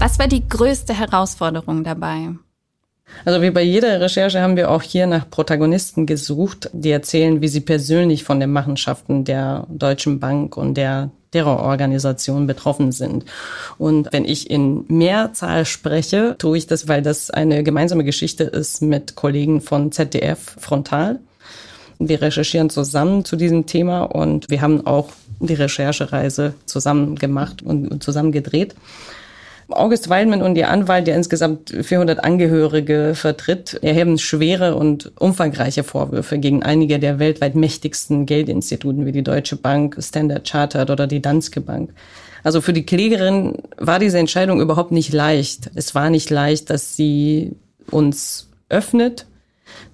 Was 0.00 0.18
war 0.18 0.26
die 0.26 0.48
größte 0.48 0.94
Herausforderung 0.94 1.84
dabei? 1.84 2.30
Also 3.24 3.40
wie 3.40 3.50
bei 3.50 3.62
jeder 3.62 4.00
Recherche 4.00 4.40
haben 4.40 4.56
wir 4.56 4.70
auch 4.70 4.82
hier 4.82 5.06
nach 5.06 5.30
Protagonisten 5.30 6.06
gesucht, 6.06 6.70
die 6.72 6.90
erzählen, 6.90 7.40
wie 7.40 7.48
sie 7.48 7.60
persönlich 7.60 8.24
von 8.24 8.40
den 8.40 8.50
Machenschaften 8.52 9.24
der 9.24 9.64
Deutschen 9.68 10.18
Bank 10.18 10.56
und 10.56 10.74
der 10.74 11.10
Terrororganisation 11.30 12.46
betroffen 12.46 12.92
sind. 12.92 13.24
Und 13.76 14.12
wenn 14.12 14.24
ich 14.24 14.50
in 14.50 14.84
Mehrzahl 14.88 15.64
spreche, 15.66 16.36
tue 16.38 16.58
ich 16.58 16.66
das, 16.66 16.88
weil 16.88 17.02
das 17.02 17.30
eine 17.30 17.62
gemeinsame 17.62 18.04
Geschichte 18.04 18.44
ist 18.44 18.82
mit 18.82 19.14
Kollegen 19.14 19.60
von 19.60 19.92
ZDF 19.92 20.56
Frontal. 20.58 21.20
Wir 21.98 22.22
recherchieren 22.22 22.70
zusammen 22.70 23.24
zu 23.24 23.36
diesem 23.36 23.66
Thema 23.66 24.02
und 24.02 24.48
wir 24.48 24.62
haben 24.62 24.86
auch 24.86 25.10
die 25.40 25.54
Recherchereise 25.54 26.54
zusammen 26.64 27.16
gemacht 27.16 27.62
und 27.62 28.02
zusammen 28.02 28.32
gedreht. 28.32 28.74
August 29.70 30.08
Weilmann 30.08 30.42
und 30.42 30.56
ihr 30.56 30.70
Anwalt, 30.70 31.06
der 31.06 31.16
insgesamt 31.16 31.70
400 31.70 32.24
Angehörige 32.24 33.12
vertritt, 33.14 33.78
erheben 33.82 34.18
schwere 34.18 34.74
und 34.74 35.12
umfangreiche 35.20 35.84
Vorwürfe 35.84 36.38
gegen 36.38 36.62
einige 36.62 36.98
der 36.98 37.18
weltweit 37.18 37.54
mächtigsten 37.54 38.24
Geldinstituten 38.24 39.04
wie 39.04 39.12
die 39.12 39.22
Deutsche 39.22 39.56
Bank, 39.56 39.96
Standard 40.00 40.48
Chartered 40.48 40.90
oder 40.90 41.06
die 41.06 41.20
Danske 41.20 41.60
Bank. 41.60 41.92
Also 42.42 42.60
für 42.60 42.72
die 42.72 42.86
Klägerin 42.86 43.58
war 43.76 43.98
diese 43.98 44.18
Entscheidung 44.18 44.60
überhaupt 44.60 44.92
nicht 44.92 45.12
leicht. 45.12 45.70
Es 45.74 45.94
war 45.94 46.08
nicht 46.08 46.30
leicht, 46.30 46.70
dass 46.70 46.96
sie 46.96 47.56
uns 47.90 48.48
öffnet 48.70 49.26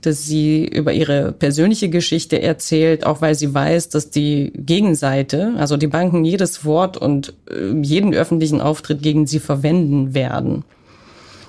dass 0.01 0.25
sie 0.25 0.67
über 0.67 0.93
ihre 0.93 1.33
persönliche 1.33 1.89
Geschichte 1.89 2.41
erzählt, 2.41 3.07
auch 3.07 3.21
weil 3.21 3.35
sie 3.35 3.53
weiß, 3.53 3.89
dass 3.89 4.11
die 4.11 4.53
Gegenseite, 4.55 5.55
also 5.57 5.77
die 5.77 5.87
Banken, 5.87 6.25
jedes 6.25 6.65
Wort 6.65 6.97
und 6.97 7.35
äh, 7.51 7.73
jeden 7.83 8.15
öffentlichen 8.15 8.61
Auftritt 8.61 9.03
gegen 9.03 9.27
sie 9.27 9.41
verwenden 9.41 10.15
werden. 10.15 10.65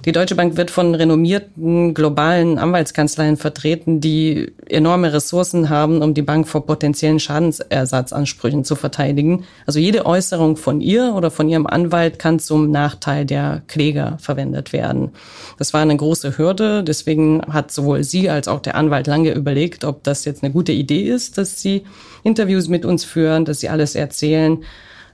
Die 0.05 0.12
Deutsche 0.12 0.35
Bank 0.35 0.55
wird 0.55 0.69
von 0.69 0.93
renommierten 0.93 1.95
globalen 1.95 2.59
Anwaltskanzleien 2.59 3.38
vertreten, 3.38 4.01
die 4.01 4.53
enorme 4.67 5.12
Ressourcen 5.12 5.71
haben, 5.71 6.03
um 6.03 6.13
die 6.13 6.21
Bank 6.21 6.47
vor 6.47 6.67
potenziellen 6.67 7.19
Schadensersatzansprüchen 7.19 8.63
zu 8.63 8.75
verteidigen. 8.75 9.45
Also 9.65 9.79
jede 9.79 10.05
Äußerung 10.05 10.57
von 10.57 10.79
ihr 10.79 11.15
oder 11.15 11.31
von 11.31 11.50
ihrem 11.50 11.65
Anwalt 11.65 12.19
kann 12.19 12.38
zum 12.38 12.69
Nachteil 12.69 13.25
der 13.25 13.63
Kläger 13.67 14.19
verwendet 14.21 14.74
werden. 14.74 15.09
Das 15.57 15.74
war 15.74 15.81
eine 15.81 15.97
große 15.97 16.38
Hürde. 16.38 16.83
Deswegen 16.83 17.41
hat 17.50 17.71
sowohl 17.71 18.03
sie 18.03 18.29
als 18.29 18.47
auch 18.47 18.59
der 18.59 18.75
Anwalt 18.75 19.07
lange 19.07 19.33
überlegt, 19.33 19.85
ob 19.85 20.03
das 20.03 20.24
jetzt 20.24 20.43
eine 20.43 20.53
gute 20.53 20.71
Idee 20.71 21.09
ist, 21.09 21.39
dass 21.39 21.59
sie 21.63 21.83
Interviews 22.24 22.67
mit 22.67 22.85
uns 22.85 23.03
führen, 23.03 23.43
dass 23.43 23.59
sie 23.59 23.69
alles 23.69 23.95
erzählen. 23.95 24.63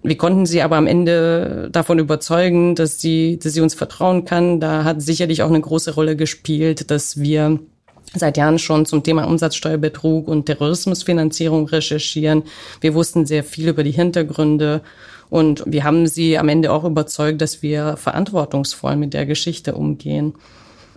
Wir 0.04 0.18
konnten 0.18 0.46
sie 0.46 0.62
aber 0.62 0.78
am 0.78 0.88
Ende 0.88 1.70
davon 1.72 2.00
überzeugen, 2.00 2.76
dass 2.76 3.00
sie, 3.00 3.38
dass 3.38 3.54
sie 3.54 3.62
uns 3.62 3.76
vertrauen 3.76 4.26
kann. 4.26 4.60
Da 4.60 4.84
hat 4.84 5.02
sicherlich 5.02 5.44
auch 5.44 5.50
eine 5.50 5.62
große 5.62 5.94
Rolle 5.94 6.16
gespielt, 6.16 6.90
dass 6.90 7.20
wir 7.20 7.60
seit 8.14 8.38
Jahren 8.38 8.60
schon 8.60 8.86
zum 8.86 9.04
Thema 9.04 9.26
Umsatzsteuerbetrug 9.26 10.28
und 10.28 10.46
Terrorismusfinanzierung 10.48 11.68
recherchieren. 11.68 12.44
Wir 12.82 12.96
wussten 12.96 13.26
sehr 13.26 13.44
viel 13.44 13.70
über 13.70 13.84
die 13.84 13.92
Hintergründe 13.92 14.82
und 15.30 15.64
wir 15.66 15.84
haben 15.84 16.08
sie 16.08 16.38
am 16.38 16.50
Ende 16.50 16.72
auch 16.72 16.84
überzeugt, 16.84 17.40
dass 17.40 17.62
wir 17.62 17.96
verantwortungsvoll 17.96 18.96
mit 18.96 19.14
der 19.14 19.26
Geschichte 19.26 19.76
umgehen 19.76 20.34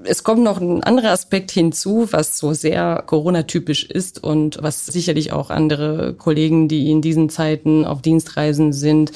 es 0.04 0.24
kommt 0.24 0.42
noch 0.42 0.60
ein 0.60 0.82
anderer 0.82 1.10
Aspekt 1.10 1.50
hinzu, 1.50 2.08
was 2.10 2.38
so 2.38 2.52
sehr 2.52 3.02
Corona-typisch 3.06 3.84
ist 3.84 4.22
und 4.22 4.58
was 4.60 4.86
sicherlich 4.86 5.32
auch 5.32 5.50
andere 5.50 6.14
Kollegen, 6.14 6.68
die 6.68 6.90
in 6.90 7.02
diesen 7.02 7.28
Zeiten 7.30 7.84
auf 7.84 8.02
Dienstreisen 8.02 8.72
sind, 8.72 9.12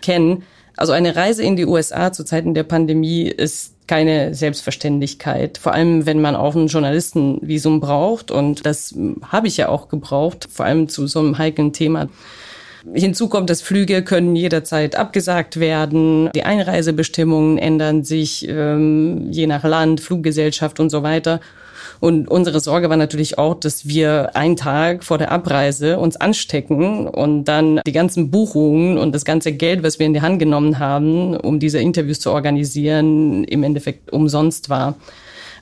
kennen. 0.00 0.42
Also 0.76 0.92
eine 0.92 1.16
Reise 1.16 1.42
in 1.42 1.56
die 1.56 1.66
USA 1.66 2.12
zu 2.12 2.24
Zeiten 2.24 2.54
der 2.54 2.64
Pandemie 2.64 3.22
ist 3.22 3.74
keine 3.86 4.34
Selbstverständlichkeit. 4.34 5.58
Vor 5.58 5.74
allem, 5.74 6.06
wenn 6.06 6.20
man 6.20 6.34
auch 6.34 6.54
ein 6.54 6.68
Journalistenvisum 6.68 7.80
braucht. 7.80 8.30
Und 8.30 8.64
das 8.64 8.94
habe 9.22 9.48
ich 9.48 9.56
ja 9.56 9.68
auch 9.68 9.88
gebraucht, 9.88 10.48
vor 10.50 10.66
allem 10.66 10.88
zu 10.88 11.06
so 11.06 11.18
einem 11.18 11.38
heiklen 11.38 11.72
Thema. 11.72 12.08
Hinzu 12.92 13.28
kommt, 13.28 13.50
dass 13.50 13.62
Flüge 13.62 14.02
können 14.02 14.34
jederzeit 14.34 14.96
abgesagt 14.96 15.60
werden. 15.60 16.30
Die 16.34 16.42
Einreisebestimmungen 16.42 17.58
ändern 17.58 18.04
sich 18.04 18.46
ähm, 18.48 19.30
je 19.30 19.46
nach 19.46 19.64
Land, 19.64 20.00
Fluggesellschaft 20.00 20.80
und 20.80 20.90
so 20.90 21.02
weiter. 21.02 21.40
Und 22.00 22.28
unsere 22.28 22.58
Sorge 22.58 22.90
war 22.90 22.96
natürlich 22.96 23.38
auch, 23.38 23.54
dass 23.54 23.86
wir 23.86 24.34
einen 24.34 24.56
Tag 24.56 25.04
vor 25.04 25.18
der 25.18 25.30
Abreise 25.30 26.00
uns 26.00 26.16
anstecken 26.16 27.06
und 27.06 27.44
dann 27.44 27.80
die 27.86 27.92
ganzen 27.92 28.32
Buchungen 28.32 28.98
und 28.98 29.14
das 29.14 29.24
ganze 29.24 29.52
Geld, 29.52 29.84
was 29.84 30.00
wir 30.00 30.06
in 30.06 30.12
die 30.12 30.20
Hand 30.20 30.40
genommen 30.40 30.80
haben, 30.80 31.36
um 31.36 31.60
diese 31.60 31.78
Interviews 31.78 32.18
zu 32.18 32.32
organisieren, 32.32 33.44
im 33.44 33.62
Endeffekt 33.62 34.12
umsonst 34.12 34.68
war. 34.68 34.96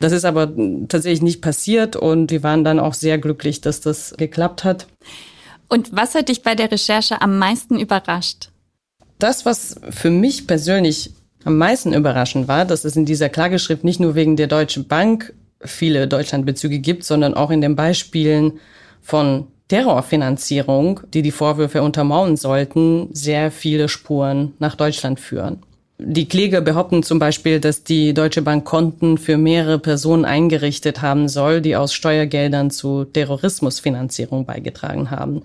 Das 0.00 0.12
ist 0.12 0.24
aber 0.24 0.50
tatsächlich 0.88 1.20
nicht 1.20 1.42
passiert 1.42 1.94
und 1.94 2.30
wir 2.30 2.42
waren 2.42 2.64
dann 2.64 2.80
auch 2.80 2.94
sehr 2.94 3.18
glücklich, 3.18 3.60
dass 3.60 3.82
das 3.82 4.14
geklappt 4.16 4.64
hat. 4.64 4.86
Und 5.70 5.96
was 5.96 6.14
hat 6.14 6.28
dich 6.28 6.42
bei 6.42 6.54
der 6.54 6.70
Recherche 6.70 7.22
am 7.22 7.38
meisten 7.38 7.78
überrascht? 7.78 8.50
Das, 9.18 9.46
was 9.46 9.76
für 9.90 10.10
mich 10.10 10.46
persönlich 10.46 11.12
am 11.44 11.56
meisten 11.56 11.94
überraschend 11.94 12.48
war, 12.48 12.64
dass 12.64 12.84
es 12.84 12.96
in 12.96 13.06
dieser 13.06 13.28
Klageschrift 13.28 13.84
nicht 13.84 14.00
nur 14.00 14.14
wegen 14.14 14.36
der 14.36 14.48
Deutschen 14.48 14.88
Bank 14.88 15.32
viele 15.62 16.08
Deutschlandbezüge 16.08 16.80
gibt, 16.80 17.04
sondern 17.04 17.34
auch 17.34 17.50
in 17.50 17.60
den 17.60 17.76
Beispielen 17.76 18.58
von 19.00 19.46
Terrorfinanzierung, 19.68 21.00
die 21.14 21.22
die 21.22 21.30
Vorwürfe 21.30 21.82
untermauern 21.82 22.36
sollten, 22.36 23.08
sehr 23.12 23.52
viele 23.52 23.88
Spuren 23.88 24.54
nach 24.58 24.74
Deutschland 24.74 25.20
führen. 25.20 25.62
Die 26.02 26.26
Kläger 26.26 26.62
behaupten 26.62 27.02
zum 27.02 27.18
Beispiel, 27.18 27.60
dass 27.60 27.84
die 27.84 28.14
Deutsche 28.14 28.40
Bank 28.40 28.64
Konten 28.64 29.18
für 29.18 29.36
mehrere 29.36 29.78
Personen 29.78 30.24
eingerichtet 30.24 31.02
haben 31.02 31.28
soll, 31.28 31.60
die 31.60 31.76
aus 31.76 31.92
Steuergeldern 31.92 32.70
zu 32.70 33.04
Terrorismusfinanzierung 33.04 34.46
beigetragen 34.46 35.10
haben. 35.10 35.42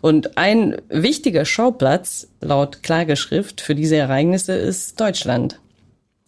Und 0.00 0.38
ein 0.38 0.76
wichtiger 0.88 1.44
Schauplatz 1.44 2.28
laut 2.40 2.84
Klageschrift 2.84 3.60
für 3.60 3.74
diese 3.74 3.96
Ereignisse 3.96 4.52
ist 4.52 5.00
Deutschland. 5.00 5.58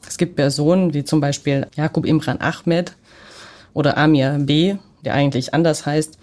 Es 0.04 0.18
gibt 0.18 0.34
Personen 0.34 0.92
wie 0.92 1.04
zum 1.04 1.20
Beispiel 1.20 1.68
Jakub 1.76 2.04
Imran 2.04 2.40
Ahmed 2.40 2.96
oder 3.74 3.96
Amir 3.96 4.38
B., 4.40 4.74
der 5.04 5.14
eigentlich 5.14 5.54
anders 5.54 5.86
heißt, 5.86 6.18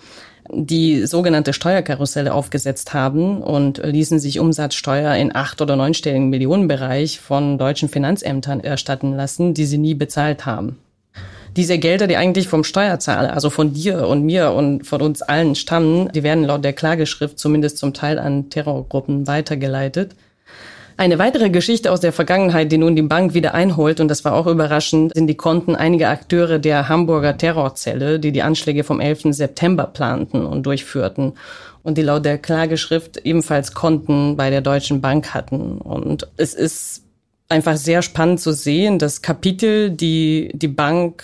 die 0.52 1.06
sogenannte 1.06 1.54
Steuerkarusselle 1.54 2.34
aufgesetzt 2.34 2.94
haben 2.94 3.42
und 3.42 3.78
ließen 3.84 4.20
sich 4.20 4.40
Umsatzsteuer 4.40 5.16
in 5.16 5.36
acht- 5.36 5.62
oder 5.62 5.76
neunstelligen 5.76 6.30
Millionenbereich 6.30 7.20
von 7.20 7.58
deutschen 7.58 7.90
Finanzämtern 7.90 8.60
erstatten 8.60 9.14
lassen, 9.14 9.54
die 9.54 9.66
sie 9.66 9.78
nie 9.78 9.96
bezahlt 9.96 10.46
haben. 10.46 10.78
Diese 11.56 11.80
Gelder, 11.80 12.08
die 12.08 12.18
eigentlich 12.18 12.50
vom 12.50 12.66
Steuerzahler, 12.66 13.34
also 13.34 13.50
von 13.50 13.74
dir 13.74 14.08
und 14.08 14.24
mir 14.24 14.52
und 14.52 14.86
von 14.86 15.02
uns 15.02 15.22
allen 15.22 15.56
stammen, 15.56 16.10
die 16.14 16.22
werden 16.22 16.44
laut 16.44 16.66
der 16.66 16.74
Klageschrift 16.74 17.40
zumindest 17.40 17.78
zum 17.78 17.94
Teil 17.94 18.20
an 18.20 18.50
Terrorgruppen 18.50 19.26
weitergeleitet. 19.26 20.16
Eine 20.98 21.20
weitere 21.20 21.50
Geschichte 21.50 21.92
aus 21.92 22.00
der 22.00 22.14
Vergangenheit, 22.14 22.72
die 22.72 22.78
nun 22.78 22.96
die 22.96 23.02
Bank 23.02 23.34
wieder 23.34 23.54
einholt, 23.54 24.00
und 24.00 24.08
das 24.08 24.24
war 24.24 24.34
auch 24.34 24.48
überraschend, 24.48 25.14
sind 25.14 25.28
die 25.28 25.36
Konten 25.36 25.76
einiger 25.76 26.10
Akteure 26.10 26.58
der 26.58 26.88
Hamburger 26.88 27.38
Terrorzelle, 27.38 28.18
die 28.18 28.32
die 28.32 28.44
Anschläge 28.44 28.86
vom 28.86 29.02
11. 29.02 29.24
September 29.32 29.88
planten 29.88 30.46
und 30.46 30.66
durchführten 30.66 31.34
und 31.84 31.98
die 31.98 32.02
laut 32.02 32.24
der 32.24 32.38
Klageschrift 32.38 33.18
ebenfalls 33.18 33.74
Konten 33.74 34.38
bei 34.38 34.50
der 34.50 34.62
Deutschen 34.62 35.02
Bank 35.02 35.34
hatten. 35.34 35.80
Und 35.80 36.30
es 36.38 36.54
ist 36.54 37.04
einfach 37.50 37.76
sehr 37.76 38.02
spannend 38.02 38.40
zu 38.40 38.54
sehen, 38.54 38.98
dass 38.98 39.22
Kapitel, 39.22 39.92
die 39.92 40.50
die 40.54 40.70
Bank 40.70 41.24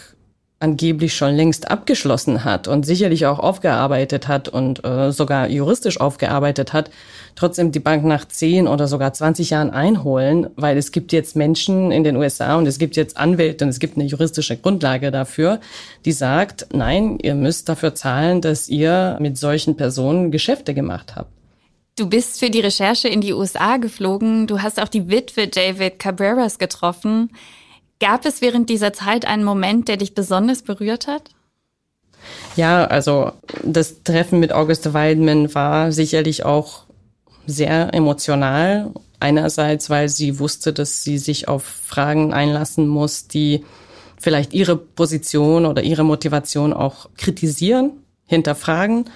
angeblich 0.61 1.15
schon 1.15 1.35
längst 1.35 1.69
abgeschlossen 1.71 2.43
hat 2.43 2.67
und 2.67 2.85
sicherlich 2.85 3.25
auch 3.25 3.39
aufgearbeitet 3.39 4.27
hat 4.27 4.47
und 4.47 4.83
äh, 4.85 5.11
sogar 5.11 5.49
juristisch 5.49 5.99
aufgearbeitet 5.99 6.73
hat, 6.73 6.91
trotzdem 7.35 7.71
die 7.71 7.79
Bank 7.79 8.05
nach 8.05 8.25
10 8.27 8.67
oder 8.67 8.87
sogar 8.87 9.13
20 9.13 9.49
Jahren 9.49 9.71
einholen, 9.71 10.49
weil 10.55 10.77
es 10.77 10.91
gibt 10.91 11.13
jetzt 11.13 11.35
Menschen 11.35 11.91
in 11.91 12.03
den 12.03 12.15
USA 12.15 12.57
und 12.57 12.67
es 12.67 12.77
gibt 12.77 12.95
jetzt 12.95 13.17
Anwälte 13.17 13.65
und 13.65 13.69
es 13.69 13.79
gibt 13.79 13.97
eine 13.97 14.05
juristische 14.05 14.57
Grundlage 14.57 15.11
dafür, 15.11 15.59
die 16.05 16.11
sagt, 16.11 16.67
nein, 16.73 17.17
ihr 17.21 17.35
müsst 17.35 17.67
dafür 17.67 17.95
zahlen, 17.95 18.41
dass 18.41 18.69
ihr 18.69 19.17
mit 19.19 19.37
solchen 19.37 19.75
Personen 19.75 20.31
Geschäfte 20.31 20.73
gemacht 20.73 21.15
habt. 21.15 21.31
Du 21.97 22.07
bist 22.07 22.39
für 22.39 22.49
die 22.49 22.61
Recherche 22.61 23.09
in 23.09 23.21
die 23.21 23.33
USA 23.33 23.77
geflogen. 23.77 24.47
Du 24.47 24.61
hast 24.61 24.81
auch 24.81 24.87
die 24.87 25.09
Witwe 25.09 25.47
David 25.47 25.99
Cabreras 25.99 26.57
getroffen. 26.57 27.31
Gab 28.01 28.25
es 28.25 28.41
während 28.41 28.67
dieser 28.71 28.93
Zeit 28.93 29.25
einen 29.25 29.43
Moment, 29.43 29.87
der 29.87 29.95
dich 29.95 30.15
besonders 30.15 30.63
berührt 30.63 31.05
hat? 31.05 31.29
Ja, 32.55 32.85
also 32.85 33.31
das 33.63 34.03
Treffen 34.03 34.39
mit 34.39 34.51
Auguste 34.51 34.95
Waldman 34.95 35.53
war 35.53 35.91
sicherlich 35.91 36.43
auch 36.43 36.85
sehr 37.45 37.93
emotional. 37.93 38.91
Einerseits, 39.19 39.91
weil 39.91 40.09
sie 40.09 40.39
wusste, 40.39 40.73
dass 40.73 41.03
sie 41.03 41.19
sich 41.19 41.47
auf 41.47 41.63
Fragen 41.63 42.33
einlassen 42.33 42.87
muss, 42.87 43.27
die 43.27 43.63
vielleicht 44.19 44.53
ihre 44.53 44.77
Position 44.77 45.67
oder 45.67 45.83
ihre 45.83 46.03
Motivation 46.03 46.73
auch 46.73 47.07
kritisieren, 47.17 47.91
hinterfragen. 48.25 49.11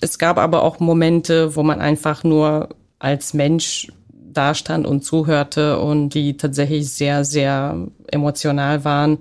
Es 0.00 0.18
gab 0.18 0.38
aber 0.38 0.62
auch 0.62 0.80
Momente, 0.80 1.56
wo 1.56 1.62
man 1.62 1.82
einfach 1.82 2.24
nur 2.24 2.70
als 2.98 3.34
Mensch 3.34 3.88
dastand 4.34 4.86
und 4.86 5.04
zuhörte 5.04 5.78
und 5.78 6.10
die 6.10 6.36
tatsächlich 6.36 6.90
sehr, 6.90 7.24
sehr 7.24 7.88
emotional 8.10 8.84
waren. 8.84 9.18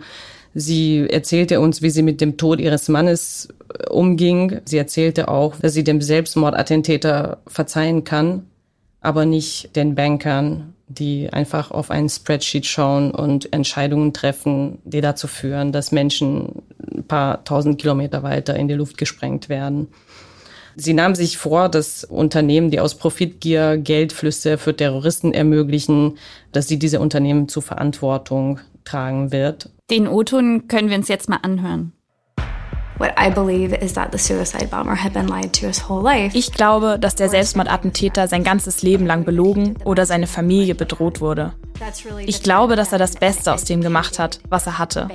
Sie 0.53 1.07
erzählte 1.09 1.59
uns, 1.59 1.81
wie 1.81 1.89
sie 1.89 2.03
mit 2.03 2.21
dem 2.21 2.37
Tod 2.37 2.59
ihres 2.59 2.87
Mannes 2.89 3.49
äh, 3.73 3.89
umging. 3.89 4.61
Sie 4.65 4.77
erzählte 4.77 5.27
auch, 5.27 5.55
dass 5.55 5.73
sie 5.73 5.83
dem 5.83 6.01
Selbstmordattentäter 6.01 7.39
verzeihen 7.47 8.03
kann, 8.03 8.45
aber 9.01 9.25
nicht 9.25 9.75
den 9.75 9.95
Bankern, 9.95 10.73
die 10.87 11.31
einfach 11.31 11.71
auf 11.71 11.89
ein 11.89 12.07
Spreadsheet 12.07 12.65
schauen 12.65 13.11
und 13.11 13.51
Entscheidungen 13.51 14.13
treffen, 14.13 14.77
die 14.83 15.01
dazu 15.01 15.27
führen, 15.27 15.71
dass 15.71 15.91
Menschen 15.91 16.61
ein 16.93 17.03
paar 17.03 17.43
tausend 17.43 17.81
Kilometer 17.81 18.21
weiter 18.21 18.55
in 18.55 18.67
die 18.67 18.75
Luft 18.75 18.97
gesprengt 18.97 19.49
werden. 19.49 19.87
Sie 20.75 20.93
nahm 20.93 21.15
sich 21.15 21.37
vor, 21.37 21.69
dass 21.69 22.03
Unternehmen, 22.03 22.71
die 22.71 22.79
aus 22.79 22.95
Profitgier 22.95 23.77
Geldflüsse 23.77 24.57
für 24.57 24.75
Terroristen 24.75 25.33
ermöglichen, 25.33 26.17
dass 26.51 26.67
sie 26.67 26.79
diese 26.79 26.99
Unternehmen 26.99 27.47
zur 27.47 27.63
Verantwortung 27.63 28.59
tragen 28.83 29.31
wird. 29.31 29.69
Den 29.89 30.07
O-Ton 30.07 30.67
können 30.67 30.89
wir 30.89 30.97
uns 30.97 31.07
jetzt 31.07 31.29
mal 31.29 31.39
anhören. 31.41 31.93
Ich 36.33 36.51
glaube, 36.51 36.97
dass 36.99 37.15
der 37.15 37.29
Selbstmordattentäter 37.29 38.27
sein 38.27 38.43
ganzes 38.43 38.81
Leben 38.81 39.05
lang 39.05 39.25
belogen 39.25 39.75
oder 39.83 40.05
seine 40.05 40.27
Familie 40.27 40.75
bedroht 40.75 41.21
wurde. 41.21 41.53
Ich 42.25 42.43
glaube, 42.43 42.75
dass 42.75 42.93
er 42.93 42.99
das 42.99 43.15
Beste 43.15 43.53
aus 43.53 43.65
dem 43.65 43.81
gemacht 43.81 44.19
hat, 44.19 44.39
was 44.49 44.67
er 44.67 44.77
hatte. 44.77 45.09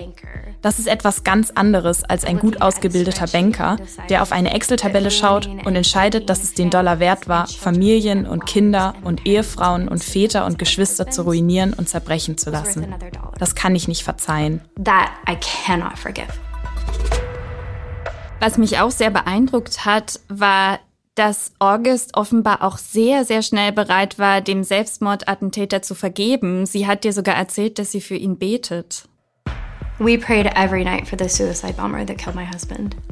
Das 0.61 0.79
ist 0.79 0.89
etwas 0.89 1.23
ganz 1.23 1.51
anderes 1.55 2.05
als 2.05 2.25
ein 2.25 2.39
gut 2.39 2.61
ausgebildeter 2.61 3.27
Banker, 3.27 3.77
der 4.09 4.23
auf 4.23 4.33
eine 4.33 4.53
Excel-Tabelle 4.53 5.11
schaut 5.11 5.49
und 5.65 5.77
entscheidet, 5.77 6.29
dass 6.29 6.43
es 6.43 6.55
den 6.55 6.71
Dollar 6.71 6.99
wert 6.99 7.29
war, 7.29 7.47
Familien 7.47 8.27
und 8.27 8.45
Kinder 8.45 8.95
und 9.05 9.25
Ehefrauen 9.25 9.89
und 9.89 10.03
Väter 10.03 10.47
und 10.47 10.59
Geschwister 10.59 11.09
zu 11.11 11.23
ruinieren 11.23 11.73
und 11.75 11.89
zerbrechen 11.89 12.37
zu 12.37 12.51
lassen. 12.51 12.93
Das 13.39 13.55
kann 13.55 13.77
ich 13.77 13.87
nicht 13.87 14.03
verzeihen. 14.03 14.61
Was 18.41 18.57
mich 18.57 18.79
auch 18.79 18.93
sehr 18.93 19.11
beeindruckt 19.11 19.85
hat, 19.85 20.21
war, 20.29 20.79
dass 21.17 21.51
August 21.59 22.17
offenbar 22.17 22.63
auch 22.63 22.79
sehr, 22.79 23.25
sehr 23.25 23.43
schnell 23.43 23.73
bereit 23.73 24.21
war, 24.21 24.41
dem 24.41 24.63
Selbstmordattentäter 24.63 25.83
zu 25.83 25.97
vergeben. 25.97 26.65
Sie 26.65 26.87
hat 26.87 27.03
dir 27.03 27.13
sogar 27.13 27.35
erzählt, 27.35 27.81
dass 27.81 27.91
sie 27.91 28.01
für 28.01 28.15
ihn 28.15 28.39
betet. 28.39 29.09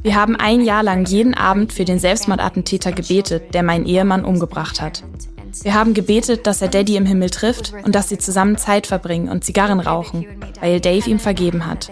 Wir 0.01 0.15
haben 0.15 0.37
ein 0.37 0.61
Jahr 0.61 0.83
lang 0.83 1.05
jeden 1.05 1.33
Abend 1.33 1.73
für 1.73 1.83
den 1.83 1.99
Selbstmordattentäter 1.99 2.93
gebetet, 2.93 3.53
der 3.53 3.63
meinen 3.63 3.85
Ehemann 3.85 4.23
umgebracht 4.23 4.79
hat. 4.79 5.03
Wir 5.63 5.73
haben 5.73 5.93
gebetet, 5.93 6.47
dass 6.47 6.61
er 6.61 6.67
Daddy 6.67 6.95
im 6.95 7.05
Himmel 7.05 7.29
trifft 7.29 7.73
und 7.83 7.95
dass 7.95 8.09
sie 8.09 8.17
zusammen 8.17 8.57
Zeit 8.57 8.87
verbringen 8.87 9.29
und 9.29 9.43
Zigarren 9.43 9.79
rauchen, 9.79 10.25
weil 10.61 10.79
Dave 10.79 11.09
ihm 11.09 11.19
vergeben 11.19 11.65
hat. 11.65 11.91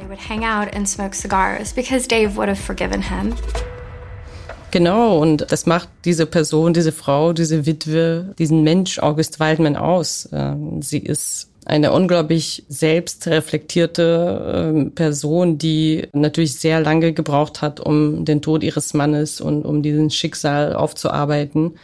Genau, 4.72 5.22
und 5.22 5.52
das 5.52 5.66
macht 5.66 5.88
diese 6.04 6.26
Person, 6.26 6.74
diese 6.74 6.92
Frau, 6.92 7.32
diese 7.32 7.66
Witwe, 7.66 8.34
diesen 8.38 8.64
Mensch 8.64 9.00
August 9.00 9.40
Waldman 9.40 9.78
aus. 9.78 10.28
Ähm, 10.34 10.82
sie 10.82 11.00
ist 11.00 11.50
eine 11.66 11.94
unglaublich 11.94 12.64
selbstreflektierte 12.68 14.74
äh, 14.76 14.90
Person, 14.90 15.58
die 15.58 16.08
natürlich 16.14 16.60
sehr 16.60 16.82
lange 16.82 17.14
gebraucht 17.14 17.62
hat, 17.62 17.80
um 17.80 18.26
den 18.26 18.42
Tod 18.42 18.64
ihres 18.64 18.94
Mannes 18.94 19.42
und 19.42 19.66
um 19.66 19.82
diesen 19.82 20.12
Schicksal 20.12 20.76
aufzuarbeiten. 20.76 21.76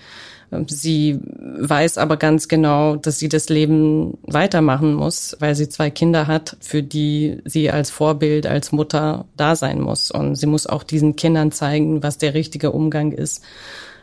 Ähm, 0.51 0.65
sie 0.67 1.19
weiß 1.23 1.97
aber 1.97 2.17
ganz 2.17 2.47
genau, 2.47 2.95
dass 2.95 3.19
sie 3.19 3.29
das 3.29 3.49
Leben 3.49 4.17
weitermachen 4.23 4.93
muss, 4.93 5.35
weil 5.39 5.55
sie 5.55 5.69
zwei 5.69 5.89
Kinder 5.89 6.27
hat, 6.27 6.57
für 6.59 6.83
die 6.83 7.39
sie 7.45 7.71
als 7.71 7.89
Vorbild, 7.89 8.45
als 8.45 8.71
Mutter 8.71 9.25
da 9.37 9.55
sein 9.55 9.81
muss. 9.81 10.11
Und 10.11 10.35
sie 10.35 10.47
muss 10.47 10.67
auch 10.67 10.83
diesen 10.83 11.15
Kindern 11.15 11.51
zeigen, 11.51 12.03
was 12.03 12.17
der 12.17 12.33
richtige 12.33 12.71
Umgang 12.71 13.11
ist 13.11 13.43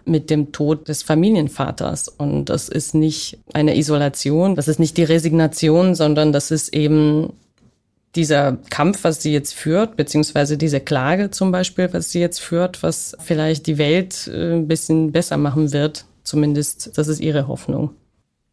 mit 0.04 0.30
dem 0.30 0.52
Tod 0.52 0.88
des 0.88 1.02
Familienvaters. 1.02 2.08
Und 2.08 2.46
das 2.46 2.68
ist 2.68 2.94
nicht 2.94 3.38
eine 3.52 3.76
Isolation, 3.76 4.56
das 4.56 4.68
ist 4.68 4.80
nicht 4.80 4.96
die 4.96 5.04
Resignation, 5.04 5.94
sondern 5.94 6.32
das 6.32 6.50
ist 6.50 6.74
eben 6.74 7.32
dieser 8.14 8.56
Kampf, 8.70 9.04
was 9.04 9.22
sie 9.22 9.32
jetzt 9.32 9.54
führt, 9.54 9.96
beziehungsweise 9.96 10.56
diese 10.56 10.80
Klage 10.80 11.30
zum 11.30 11.52
Beispiel, 11.52 11.92
was 11.92 12.11
sie 12.11 12.20
jetzt 12.20 12.40
führt, 12.40 12.82
was 12.82 13.16
vielleicht 13.20 13.66
die 13.66 13.78
Welt 13.78 14.28
äh, 14.32 14.54
ein 14.54 14.66
bisschen 14.66 15.12
besser 15.12 15.37
machen 15.37 15.72
wird. 15.72 16.06
Zumindest, 16.28 16.98
das 16.98 17.08
ist 17.08 17.20
ihre 17.20 17.48
Hoffnung. 17.48 17.94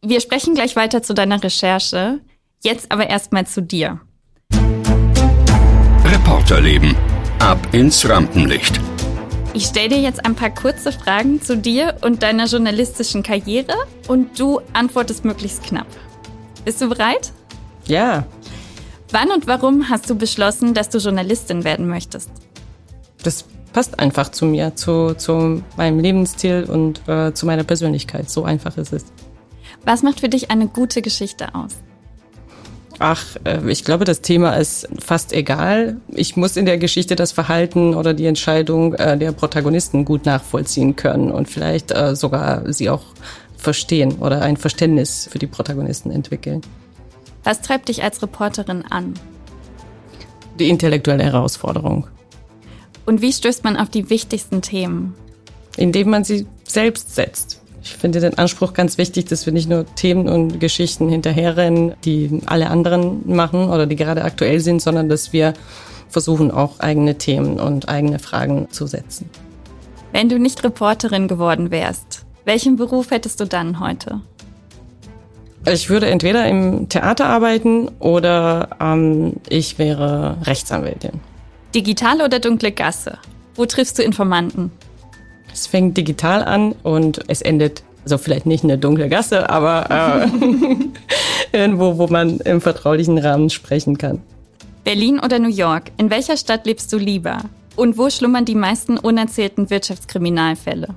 Wir 0.00 0.22
sprechen 0.22 0.54
gleich 0.54 0.76
weiter 0.76 1.02
zu 1.02 1.12
deiner 1.12 1.44
Recherche. 1.44 2.20
Jetzt 2.64 2.90
aber 2.90 3.10
erstmal 3.10 3.46
zu 3.46 3.60
dir. 3.60 4.00
Reporterleben. 6.02 6.96
Ab 7.38 7.58
ins 7.72 8.08
Rampenlicht. 8.08 8.80
Ich 9.52 9.66
stelle 9.66 9.90
dir 9.90 10.00
jetzt 10.00 10.24
ein 10.24 10.34
paar 10.34 10.48
kurze 10.54 10.90
Fragen 10.90 11.42
zu 11.42 11.58
dir 11.58 11.98
und 12.00 12.22
deiner 12.22 12.46
journalistischen 12.46 13.22
Karriere 13.22 13.74
und 14.08 14.40
du 14.40 14.62
antwortest 14.72 15.26
möglichst 15.26 15.62
knapp. 15.62 15.88
Bist 16.64 16.80
du 16.80 16.88
bereit? 16.88 17.30
Ja. 17.86 18.24
Wann 19.10 19.30
und 19.30 19.46
warum 19.46 19.90
hast 19.90 20.08
du 20.08 20.14
beschlossen, 20.14 20.72
dass 20.72 20.88
du 20.88 20.96
Journalistin 20.96 21.62
werden 21.62 21.86
möchtest? 21.88 22.30
Das 23.22 23.44
passt 23.72 23.98
einfach 23.98 24.30
zu 24.30 24.46
mir, 24.46 24.74
zu, 24.74 25.14
zu 25.14 25.62
meinem 25.76 25.98
Lebensstil 25.98 26.64
und 26.64 27.06
äh, 27.08 27.34
zu 27.34 27.46
meiner 27.46 27.64
Persönlichkeit. 27.64 28.30
So 28.30 28.44
einfach 28.44 28.76
ist 28.76 28.92
es. 28.92 29.04
Was 29.84 30.02
macht 30.02 30.20
für 30.20 30.28
dich 30.28 30.50
eine 30.50 30.66
gute 30.66 31.02
Geschichte 31.02 31.54
aus? 31.54 31.76
Ach, 32.98 33.24
äh, 33.44 33.60
ich 33.70 33.84
glaube, 33.84 34.04
das 34.04 34.22
Thema 34.22 34.54
ist 34.54 34.88
fast 34.98 35.32
egal. 35.32 35.98
Ich 36.08 36.36
muss 36.36 36.56
in 36.56 36.66
der 36.66 36.78
Geschichte 36.78 37.14
das 37.14 37.32
Verhalten 37.32 37.94
oder 37.94 38.14
die 38.14 38.26
Entscheidung 38.26 38.94
äh, 38.94 39.18
der 39.18 39.32
Protagonisten 39.32 40.04
gut 40.04 40.24
nachvollziehen 40.24 40.96
können 40.96 41.30
und 41.30 41.48
vielleicht 41.48 41.92
äh, 41.92 42.16
sogar 42.16 42.72
sie 42.72 42.88
auch 42.88 43.04
verstehen 43.56 44.16
oder 44.18 44.42
ein 44.42 44.56
Verständnis 44.56 45.28
für 45.30 45.38
die 45.38 45.46
Protagonisten 45.46 46.10
entwickeln. 46.10 46.62
Was 47.44 47.60
treibt 47.60 47.88
dich 47.88 48.02
als 48.02 48.22
Reporterin 48.22 48.84
an? 48.90 49.14
Die 50.58 50.68
intellektuelle 50.68 51.24
Herausforderung. 51.24 52.08
Und 53.06 53.22
wie 53.22 53.32
stößt 53.32 53.64
man 53.64 53.76
auf 53.76 53.88
die 53.88 54.10
wichtigsten 54.10 54.62
Themen? 54.62 55.14
Indem 55.76 56.10
man 56.10 56.24
sie 56.24 56.46
selbst 56.64 57.14
setzt. 57.14 57.62
Ich 57.82 57.94
finde 57.94 58.20
den 58.20 58.36
Anspruch 58.36 58.74
ganz 58.74 58.98
wichtig, 58.98 59.26
dass 59.26 59.46
wir 59.46 59.52
nicht 59.52 59.68
nur 59.68 59.86
Themen 59.94 60.28
und 60.28 60.58
Geschichten 60.58 61.08
hinterherrennen, 61.08 61.94
die 62.04 62.40
alle 62.46 62.68
anderen 62.68 63.22
machen 63.32 63.70
oder 63.70 63.86
die 63.86 63.94
gerade 63.94 64.24
aktuell 64.24 64.58
sind, 64.58 64.82
sondern 64.82 65.08
dass 65.08 65.32
wir 65.32 65.54
versuchen, 66.08 66.50
auch 66.50 66.80
eigene 66.80 67.16
Themen 67.16 67.60
und 67.60 67.88
eigene 67.88 68.18
Fragen 68.18 68.68
zu 68.70 68.88
setzen. 68.88 69.30
Wenn 70.12 70.28
du 70.28 70.38
nicht 70.40 70.64
Reporterin 70.64 71.28
geworden 71.28 71.70
wärst, 71.70 72.26
welchen 72.44 72.76
Beruf 72.76 73.12
hättest 73.12 73.38
du 73.38 73.46
dann 73.46 73.78
heute? 73.78 74.20
Ich 75.64 75.90
würde 75.90 76.06
entweder 76.06 76.46
im 76.48 76.88
Theater 76.88 77.26
arbeiten 77.26 77.88
oder 78.00 78.70
ähm, 78.80 79.34
ich 79.48 79.78
wäre 79.78 80.38
Rechtsanwältin. 80.44 81.20
Digitale 81.76 82.24
oder 82.24 82.40
dunkle 82.40 82.72
Gasse? 82.72 83.18
Wo 83.54 83.66
triffst 83.66 83.98
du 83.98 84.02
Informanten? 84.02 84.70
Es 85.52 85.66
fängt 85.66 85.94
digital 85.98 86.42
an 86.42 86.72
und 86.82 87.20
es 87.28 87.42
endet, 87.42 87.82
also 88.02 88.16
vielleicht 88.16 88.46
nicht 88.46 88.62
in 88.62 88.68
der 88.68 88.78
dunklen 88.78 89.10
Gasse, 89.10 89.50
aber 89.50 90.24
äh, 90.24 90.26
irgendwo, 91.52 91.98
wo 91.98 92.06
man 92.06 92.38
im 92.38 92.62
vertraulichen 92.62 93.18
Rahmen 93.18 93.50
sprechen 93.50 93.98
kann. 93.98 94.22
Berlin 94.84 95.20
oder 95.20 95.38
New 95.38 95.50
York? 95.50 95.92
In 95.98 96.08
welcher 96.08 96.38
Stadt 96.38 96.64
lebst 96.64 96.90
du 96.94 96.96
lieber? 96.96 97.40
Und 97.76 97.98
wo 97.98 98.08
schlummern 98.08 98.46
die 98.46 98.54
meisten 98.54 98.96
unerzählten 98.96 99.68
Wirtschaftskriminalfälle? 99.68 100.88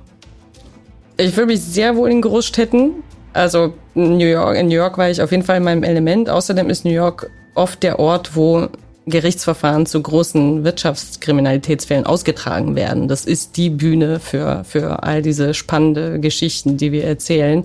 Ich 1.18 1.34
fühle 1.34 1.48
mich 1.48 1.60
sehr 1.60 1.94
wohl 1.94 2.10
in 2.10 2.22
Großstädten. 2.22 3.02
Also 3.34 3.74
New 3.94 4.24
York, 4.24 4.56
in 4.56 4.68
New 4.68 4.76
York 4.76 4.96
war 4.96 5.10
ich 5.10 5.20
auf 5.20 5.30
jeden 5.30 5.42
Fall 5.42 5.58
in 5.58 5.64
meinem 5.64 5.82
Element. 5.82 6.30
Außerdem 6.30 6.70
ist 6.70 6.86
New 6.86 6.90
York 6.92 7.30
oft 7.54 7.82
der 7.82 7.98
Ort, 7.98 8.34
wo 8.34 8.70
Gerichtsverfahren 9.06 9.86
zu 9.86 10.00
großen 10.02 10.62
Wirtschaftskriminalitätsfällen 10.62 12.06
ausgetragen 12.06 12.76
werden. 12.76 13.08
Das 13.08 13.24
ist 13.24 13.56
die 13.56 13.70
Bühne 13.70 14.20
für, 14.20 14.62
für 14.64 15.02
all 15.02 15.22
diese 15.22 15.54
spannende 15.54 16.20
Geschichten, 16.20 16.76
die 16.76 16.92
wir 16.92 17.04
erzählen. 17.04 17.64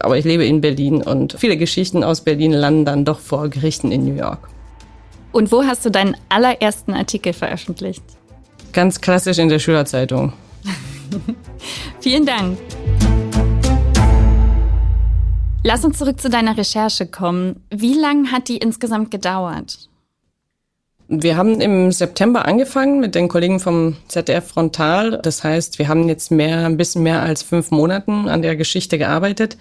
Aber 0.00 0.18
ich 0.18 0.24
lebe 0.24 0.44
in 0.44 0.60
Berlin 0.60 1.02
und 1.02 1.36
viele 1.38 1.56
Geschichten 1.56 2.02
aus 2.04 2.22
Berlin 2.22 2.52
landen 2.52 2.84
dann 2.84 3.04
doch 3.04 3.20
vor 3.20 3.48
Gerichten 3.48 3.92
in 3.92 4.04
New 4.04 4.14
York. 4.14 4.48
Und 5.30 5.50
wo 5.50 5.64
hast 5.64 5.84
du 5.84 5.90
deinen 5.90 6.16
allerersten 6.28 6.92
Artikel 6.92 7.32
veröffentlicht? 7.32 8.02
Ganz 8.72 9.00
klassisch 9.00 9.38
in 9.38 9.48
der 9.48 9.58
Schülerzeitung. 9.58 10.32
Vielen 12.00 12.26
Dank. 12.26 12.58
Lass 15.64 15.84
uns 15.84 15.98
zurück 15.98 16.20
zu 16.20 16.28
deiner 16.28 16.56
Recherche 16.56 17.06
kommen. 17.06 17.62
Wie 17.70 17.94
lange 17.94 18.32
hat 18.32 18.48
die 18.48 18.56
insgesamt 18.56 19.10
gedauert? 19.12 19.88
Wir 21.14 21.36
haben 21.36 21.60
im 21.60 21.92
September 21.92 22.46
angefangen 22.46 22.98
mit 22.98 23.14
den 23.14 23.28
Kollegen 23.28 23.60
vom 23.60 23.96
ZDF 24.08 24.46
Frontal. 24.46 25.20
Das 25.22 25.44
heißt, 25.44 25.78
wir 25.78 25.88
haben 25.88 26.08
jetzt 26.08 26.30
mehr, 26.30 26.64
ein 26.64 26.78
bisschen 26.78 27.02
mehr 27.02 27.20
als 27.20 27.42
fünf 27.42 27.70
Monaten 27.70 28.28
an 28.28 28.40
der 28.40 28.56
Geschichte 28.56 28.96
gearbeitet. 28.96 29.58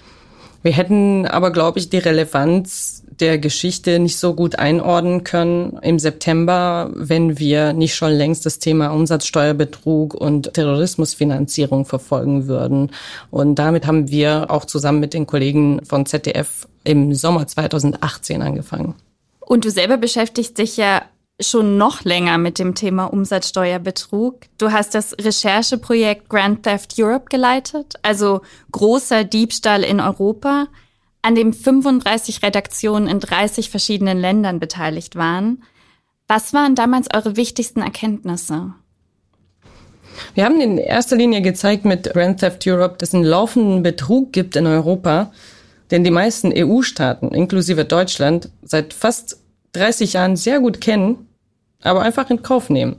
Wir 0.63 0.71
hätten 0.71 1.25
aber, 1.25 1.51
glaube 1.51 1.79
ich, 1.79 1.89
die 1.89 1.97
Relevanz 1.97 3.03
der 3.19 3.37
Geschichte 3.37 3.99
nicht 3.99 4.17
so 4.17 4.33
gut 4.33 4.59
einordnen 4.59 5.25
können 5.25 5.77
im 5.81 5.99
September, 5.99 6.89
wenn 6.95 7.37
wir 7.37 7.73
nicht 7.73 7.95
schon 7.95 8.13
längst 8.13 8.45
das 8.45 8.59
Thema 8.59 8.87
Umsatzsteuerbetrug 8.91 10.13
und 10.13 10.53
Terrorismusfinanzierung 10.53 11.83
verfolgen 11.83 12.47
würden. 12.47 12.91
Und 13.29 13.55
damit 13.55 13.85
haben 13.85 14.09
wir 14.09 14.49
auch 14.51 14.63
zusammen 14.63 15.01
mit 15.01 15.13
den 15.13 15.27
Kollegen 15.27 15.83
von 15.83 16.05
ZDF 16.05 16.69
im 16.85 17.13
Sommer 17.13 17.45
2018 17.45 18.41
angefangen. 18.41 18.95
Und 19.41 19.65
du 19.65 19.69
selber 19.69 19.97
beschäftigst 19.97 20.57
dich 20.57 20.77
ja 20.77 21.01
schon 21.41 21.77
noch 21.77 22.03
länger 22.03 22.37
mit 22.37 22.59
dem 22.59 22.75
Thema 22.75 23.05
Umsatzsteuerbetrug. 23.05 24.41
Du 24.57 24.71
hast 24.71 24.95
das 24.95 25.15
Rechercheprojekt 25.19 26.29
Grand 26.29 26.63
Theft 26.63 26.95
Europe 26.97 27.25
geleitet, 27.29 27.95
also 28.01 28.41
großer 28.71 29.23
Diebstahl 29.23 29.83
in 29.83 29.99
Europa, 29.99 30.67
an 31.21 31.35
dem 31.35 31.53
35 31.53 32.43
Redaktionen 32.43 33.07
in 33.07 33.19
30 33.19 33.69
verschiedenen 33.69 34.19
Ländern 34.19 34.59
beteiligt 34.59 35.15
waren. 35.15 35.63
Was 36.27 36.53
waren 36.53 36.75
damals 36.75 37.07
eure 37.13 37.35
wichtigsten 37.35 37.81
Erkenntnisse? 37.81 38.73
Wir 40.33 40.45
haben 40.45 40.59
in 40.61 40.77
erster 40.77 41.15
Linie 41.15 41.41
gezeigt 41.41 41.85
mit 41.85 42.11
Grand 42.13 42.39
Theft 42.39 42.65
Europe, 42.67 42.95
dass 42.97 43.09
es 43.09 43.15
einen 43.15 43.23
laufenden 43.23 43.83
Betrug 43.83 44.31
gibt 44.33 44.55
in 44.55 44.67
Europa, 44.67 45.31
den 45.89 46.03
die 46.03 46.11
meisten 46.11 46.53
EU-Staaten, 46.55 47.29
inklusive 47.29 47.85
Deutschland, 47.85 48.49
seit 48.61 48.93
fast 48.93 49.39
30 49.73 50.13
Jahren 50.13 50.35
sehr 50.35 50.59
gut 50.59 50.81
kennen 50.81 51.27
aber 51.81 52.01
einfach 52.01 52.29
in 52.29 52.41
Kauf 52.41 52.69
nehmen. 52.69 52.97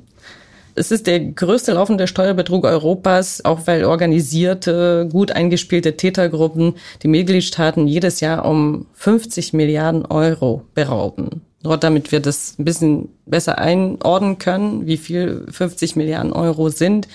Es 0.74 0.90
ist 0.90 1.06
der 1.06 1.20
größte 1.20 1.72
laufende 1.72 2.06
Steuerbetrug 2.06 2.64
Europas, 2.64 3.44
auch 3.44 3.66
weil 3.66 3.84
organisierte, 3.84 5.06
gut 5.10 5.30
eingespielte 5.30 5.96
Tätergruppen 5.96 6.74
die 7.02 7.08
Mitgliedstaaten 7.08 7.86
jedes 7.86 8.20
Jahr 8.20 8.46
um 8.46 8.86
50 8.94 9.52
Milliarden 9.52 10.06
Euro 10.06 10.62
berauben. 10.74 11.42
Nur 11.62 11.76
damit 11.76 12.10
wir 12.10 12.20
das 12.20 12.58
ein 12.58 12.64
bisschen 12.64 13.08
besser 13.26 13.58
einordnen 13.58 14.38
können, 14.38 14.86
wie 14.86 14.96
viel 14.96 15.46
50 15.50 15.94
Milliarden 15.94 16.32
Euro 16.32 16.70
sind. 16.70 17.06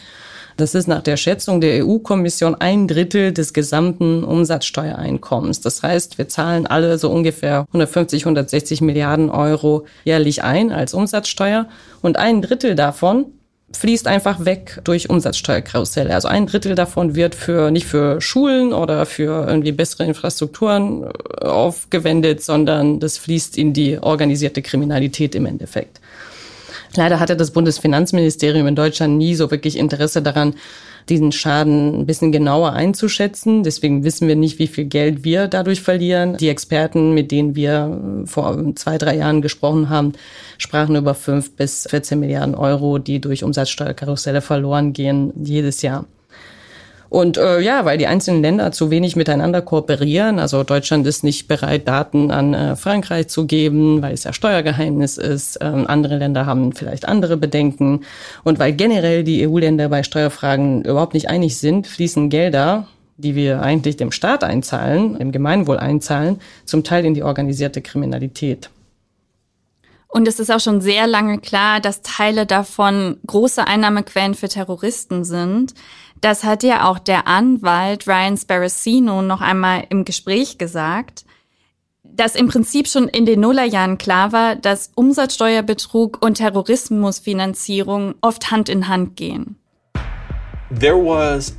Das 0.58 0.74
ist 0.74 0.88
nach 0.88 1.04
der 1.04 1.18
Schätzung 1.18 1.62
der 1.62 1.86
EU-Kommission 1.86 2.56
ein 2.56 2.88
Drittel 2.88 3.32
des 3.32 3.54
gesamten 3.54 4.24
Umsatzsteuereinkommens. 4.24 5.62
Das 5.62 5.84
heißt, 5.84 6.18
wir 6.18 6.30
zahlen 6.30 6.66
alle 6.66 6.98
so 6.98 7.12
ungefähr 7.12 7.68
150, 7.68 8.24
160 8.24 8.82
Milliarden 8.82 9.30
Euro 9.30 9.86
jährlich 10.04 10.44
ein 10.44 10.72
als 10.72 10.96
Umsatzsteuer 10.96 11.68
und 12.02 12.18
ein 12.18 12.42
Drittel 12.42 12.74
davon 12.74 13.28
fließt 13.72 14.08
einfach 14.08 14.46
weg 14.46 14.80
durch 14.84 15.10
Umsatzsteuerkarusselle. 15.10 16.14
Also 16.14 16.28
ein 16.28 16.48
Drittel 16.48 16.74
davon 16.74 17.16
wird 17.16 17.36
für 17.36 17.70
nicht 17.70 17.86
für 17.86 18.20
Schulen 18.22 18.74
oder 18.74 19.06
für 19.06 19.46
irgendwie 19.48 19.74
bessere 19.74 20.06
Infrastrukturen 20.06 21.04
äh, 21.04 21.46
aufgewendet, 21.46 22.44
sondern 22.44 23.00
das 23.00 23.18
fließt 23.18 23.58
in 23.58 23.74
die 23.74 24.00
organisierte 24.00 24.62
Kriminalität 24.62 25.36
im 25.36 25.46
Endeffekt. 25.46 26.00
Leider 26.98 27.20
hatte 27.20 27.38
das 27.38 27.52
Bundesfinanzministerium 27.52 28.68
in 28.68 28.76
Deutschland 28.76 29.18
nie 29.18 29.36
so 29.36 29.50
wirklich 29.52 29.78
Interesse 29.78 30.22
daran, 30.22 30.56
diesen 31.10 31.32
Schaden 31.32 32.02
ein 32.02 32.06
bisschen 32.06 32.32
genauer 32.32 32.74
einzuschätzen. 32.74 33.64
Deswegen 33.64 34.04
wissen 34.04 34.28
wir 34.28 34.36
nicht, 34.36 34.60
wie 34.60 34.68
viel 34.68 34.86
Geld 34.86 35.24
wir 35.24 35.48
dadurch 35.48 35.82
verlieren. 35.82 36.36
Die 36.38 36.50
Experten, 36.50 37.14
mit 37.14 37.32
denen 37.32 37.56
wir 37.56 38.26
vor 38.26 38.76
zwei, 38.76 38.98
drei 38.98 39.16
Jahren 39.16 39.42
gesprochen 39.42 39.90
haben, 39.90 40.14
sprachen 40.58 40.96
über 40.96 41.14
fünf 41.14 41.56
bis 41.56 41.88
14 41.90 42.20
Milliarden 42.20 42.56
Euro, 42.56 42.98
die 42.98 43.22
durch 43.22 43.44
Umsatzsteuerkarusselle 43.44 44.42
verloren 44.42 44.92
gehen 44.92 45.32
jedes 45.42 45.82
Jahr. 45.82 46.06
Und 47.10 47.38
äh, 47.38 47.60
ja, 47.60 47.86
weil 47.86 47.98
die 47.98 48.08
einzelnen 48.08 48.42
Länder 48.42 48.72
zu 48.72 48.92
wenig 48.92 49.16
miteinander 49.16 49.62
kooperieren. 49.62 50.40
Also 50.40 50.64
Deutschland 50.64 51.08
ist 51.08 51.24
nicht 51.24 51.48
bereit, 51.48 51.88
Daten 51.88 52.32
an 52.32 52.54
äh, 52.54 52.76
Frankreich 52.76 53.30
zu 53.30 53.46
geben, 53.46 54.02
weil 54.02 54.14
es 54.14 54.24
ja 54.24 54.34
Steuergeheimnis 54.34 55.18
ist. 55.18 55.60
Ähm, 55.62 55.86
andere 55.88 56.18
Länder 56.18 56.46
haben 56.46 56.74
vielleicht 56.74 57.08
andere 57.08 57.38
Bedenken. 57.38 58.02
Und 58.44 58.60
weil 58.60 58.74
generell 58.74 59.24
die 59.24 59.48
EU-Länder 59.48 59.90
bei 59.90 60.04
Steuerfragen 60.04 60.84
überhaupt 60.84 61.14
nicht 61.14 61.30
einig 61.30 61.58
sind, 61.58 61.88
fließen 61.88 62.30
Gelder, 62.30 62.88
die 63.18 63.36
wir 63.36 63.62
eigentlich 63.62 63.98
dem 63.98 64.12
Staat 64.12 64.44
einzahlen, 64.44 65.18
dem 65.18 65.32
Gemeinwohl 65.32 65.78
einzahlen, 65.78 66.40
zum 66.66 66.84
Teil 66.84 67.06
in 67.06 67.14
die 67.14 67.24
organisierte 67.24 67.82
Kriminalität. 67.82 68.70
Und 70.10 70.28
es 70.28 70.40
ist 70.40 70.50
auch 70.50 70.60
schon 70.60 70.82
sehr 70.82 71.06
lange 71.06 71.40
klar, 71.40 71.82
dass 71.82 72.02
Teile 72.02 72.46
davon 72.46 73.18
große 73.28 73.68
Einnahmequellen 73.68 74.36
für 74.36 74.48
Terroristen 74.48 75.26
sind. 75.26 75.74
Das 76.22 76.44
hat 76.44 76.64
ja 76.64 76.90
auch 76.90 77.00
der 77.00 77.28
Anwalt 77.28 78.08
Ryan 78.08 78.38
Sparacino 78.38 79.22
noch 79.22 79.42
einmal 79.42 79.86
im 79.90 80.06
Gespräch 80.06 80.58
gesagt, 80.58 81.26
dass 82.04 82.36
im 82.36 82.48
Prinzip 82.48 82.88
schon 82.88 83.08
in 83.08 83.26
den 83.26 83.42
Nullerjahren 83.42 83.98
klar 83.98 84.32
war, 84.32 84.56
dass 84.56 84.92
Umsatzsteuerbetrug 84.96 86.24
und 86.24 86.36
Terrorismusfinanzierung 86.36 88.16
oft 88.22 88.50
Hand 88.50 88.70
in 88.70 88.88
Hand 88.88 89.16
gehen. 89.16 89.60
Mitte 90.70 91.54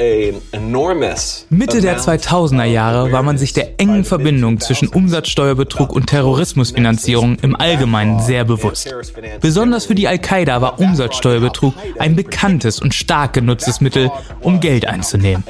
der 1.81 1.99
2000er 1.99 2.65
Jahre 2.65 3.11
war 3.11 3.23
man 3.23 3.39
sich 3.39 3.55
der 3.55 3.81
engen 3.81 4.05
Verbindung 4.05 4.61
zwischen 4.61 4.89
Umsatzsteuerbetrug 4.89 5.95
und 5.95 6.09
Terrorismusfinanzierung 6.09 7.39
im 7.41 7.57
Allgemeinen 7.57 8.21
sehr 8.21 8.45
bewusst. 8.45 8.95
Besonders 9.41 9.87
für 9.87 9.95
die 9.95 10.07
Al-Qaida 10.07 10.61
war 10.61 10.79
Umsatzsteuerbetrug 10.79 11.73
ein 11.99 12.17
bekanntes 12.17 12.83
und 12.83 12.93
stark 12.93 13.33
genutztes 13.33 13.81
Mittel, 13.81 14.11
um 14.43 14.61
Geld 14.61 14.87
einzunehmen. 14.87 15.43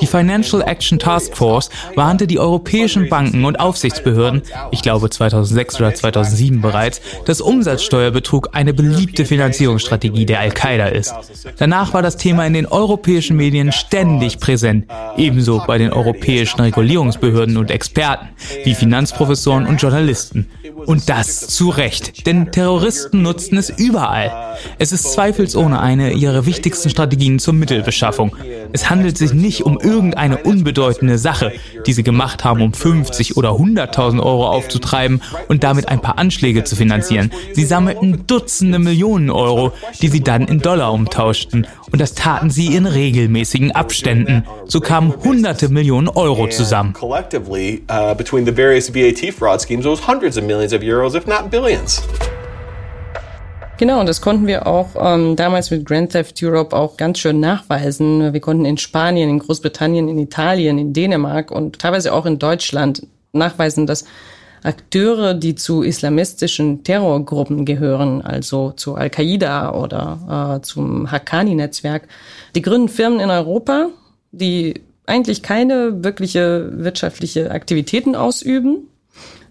Die 0.00 0.06
Financial 0.06 0.62
Action 0.62 0.98
Task 0.98 1.36
Force 1.36 1.68
warnte 1.94 2.26
die 2.26 2.38
europäischen 2.38 3.10
Banken 3.10 3.44
und 3.44 3.60
Aufsichtsbehörden, 3.60 4.40
ich 4.70 4.80
glaube 4.80 5.10
2006 5.10 5.80
oder 5.80 5.94
2007 5.94 6.62
bereits, 6.62 7.02
dass 7.26 7.42
Umsatzsteuerbetrug 7.42 8.48
eine 8.52 8.72
beliebte 8.72 9.26
Finanzierungsstrategie 9.26 10.24
der 10.24 10.40
Al-Qaida 10.40 10.86
ist. 10.86 11.12
Danach 11.58 11.92
war 11.92 12.00
das 12.00 12.16
Thema 12.16 12.46
in 12.46 12.54
den 12.54 12.64
europäischen 12.64 13.01
Medien 13.30 13.72
ständig 13.72 14.38
präsent, 14.38 14.86
ebenso 15.16 15.62
bei 15.66 15.78
den 15.78 15.92
europäischen 15.92 16.60
Regulierungsbehörden 16.60 17.56
und 17.56 17.70
Experten, 17.70 18.28
wie 18.64 18.74
Finanzprofessoren 18.74 19.66
und 19.66 19.80
Journalisten. 19.80 20.48
Und 20.86 21.08
das 21.08 21.48
zu 21.48 21.68
Recht, 21.68 22.26
denn 22.26 22.50
Terroristen 22.52 23.22
nutzen 23.22 23.56
es 23.56 23.70
überall. 23.70 24.56
Es 24.78 24.92
ist 24.92 25.12
zweifelsohne 25.12 25.80
eine 25.80 26.12
ihrer 26.12 26.46
wichtigsten 26.46 26.90
Strategien 26.90 27.38
zur 27.38 27.54
Mittelbeschaffung. 27.54 28.36
Es 28.72 28.88
handelt 28.90 29.18
sich 29.18 29.32
nicht 29.32 29.62
um 29.62 29.78
irgendeine 29.78 30.38
unbedeutende 30.38 31.18
Sache, 31.18 31.52
die 31.86 31.92
sie 31.92 32.02
gemacht 32.02 32.44
haben, 32.44 32.62
um 32.62 32.72
50 32.72 33.36
oder 33.36 33.50
100.000 33.50 34.20
Euro 34.22 34.48
aufzutreiben 34.48 35.20
und 35.48 35.62
damit 35.64 35.88
ein 35.88 36.00
paar 36.00 36.18
Anschläge 36.18 36.64
zu 36.64 36.76
finanzieren. 36.76 37.30
Sie 37.52 37.64
sammelten 37.64 38.26
Dutzende 38.26 38.78
Millionen 38.78 39.30
Euro, 39.30 39.72
die 40.00 40.08
sie 40.08 40.20
dann 40.20 40.46
in 40.48 40.60
Dollar 40.60 40.92
umtauschten. 40.92 41.66
Und 41.92 42.00
das 42.00 42.14
taten 42.14 42.48
sie 42.48 42.74
in 42.74 42.86
regelmäßigen 42.86 43.72
Abständen. 43.72 44.44
So 44.64 44.80
kamen 44.80 45.12
hunderte 45.22 45.68
Millionen 45.68 46.08
Euro 46.08 46.48
zusammen. 46.48 46.94
Collectively, 46.94 47.82
uh, 47.90 48.14
between 48.14 48.46
the 48.46 48.56
various 48.56 48.92
VAT 48.94 49.32
fraud 49.34 49.60
schemes, 49.60 49.84
it 49.84 49.90
was 49.90 50.08
hundreds 50.08 50.38
of 50.38 50.44
millions 50.44 50.72
of 50.72 50.82
euros, 50.82 51.14
if 51.14 51.26
not 51.26 51.50
billions. 51.50 52.02
Genau, 53.78 54.00
und 54.00 54.08
das 54.08 54.20
konnten 54.20 54.46
wir 54.46 54.66
auch 54.66 54.90
ähm, 54.98 55.36
damals 55.36 55.70
mit 55.70 55.84
Grand 55.84 56.12
Theft 56.12 56.42
Europe 56.42 56.74
auch 56.74 56.96
ganz 56.96 57.18
schön 57.18 57.40
nachweisen. 57.40 58.32
Wir 58.32 58.40
konnten 58.40 58.64
in 58.64 58.78
Spanien, 58.78 59.28
in 59.28 59.38
Großbritannien, 59.40 60.08
in 60.08 60.18
Italien, 60.18 60.78
in 60.78 60.92
Dänemark 60.92 61.50
und 61.50 61.78
teilweise 61.78 62.12
auch 62.12 62.24
in 62.24 62.38
Deutschland 62.38 63.06
nachweisen, 63.32 63.86
dass 63.86 64.04
Akteure, 64.62 65.34
die 65.34 65.54
zu 65.54 65.82
islamistischen 65.82 66.84
Terrorgruppen 66.84 67.64
gehören, 67.64 68.22
also 68.22 68.72
zu 68.72 68.94
Al-Qaida 68.94 69.74
oder 69.74 70.58
äh, 70.58 70.62
zum 70.62 71.10
Haqqani-Netzwerk, 71.10 72.08
die 72.54 72.62
gründen 72.62 72.88
Firmen 72.88 73.20
in 73.20 73.30
Europa, 73.30 73.88
die 74.30 74.80
eigentlich 75.06 75.42
keine 75.42 76.04
wirkliche 76.04 76.70
wirtschaftliche 76.76 77.50
Aktivitäten 77.50 78.14
ausüben. 78.14 78.88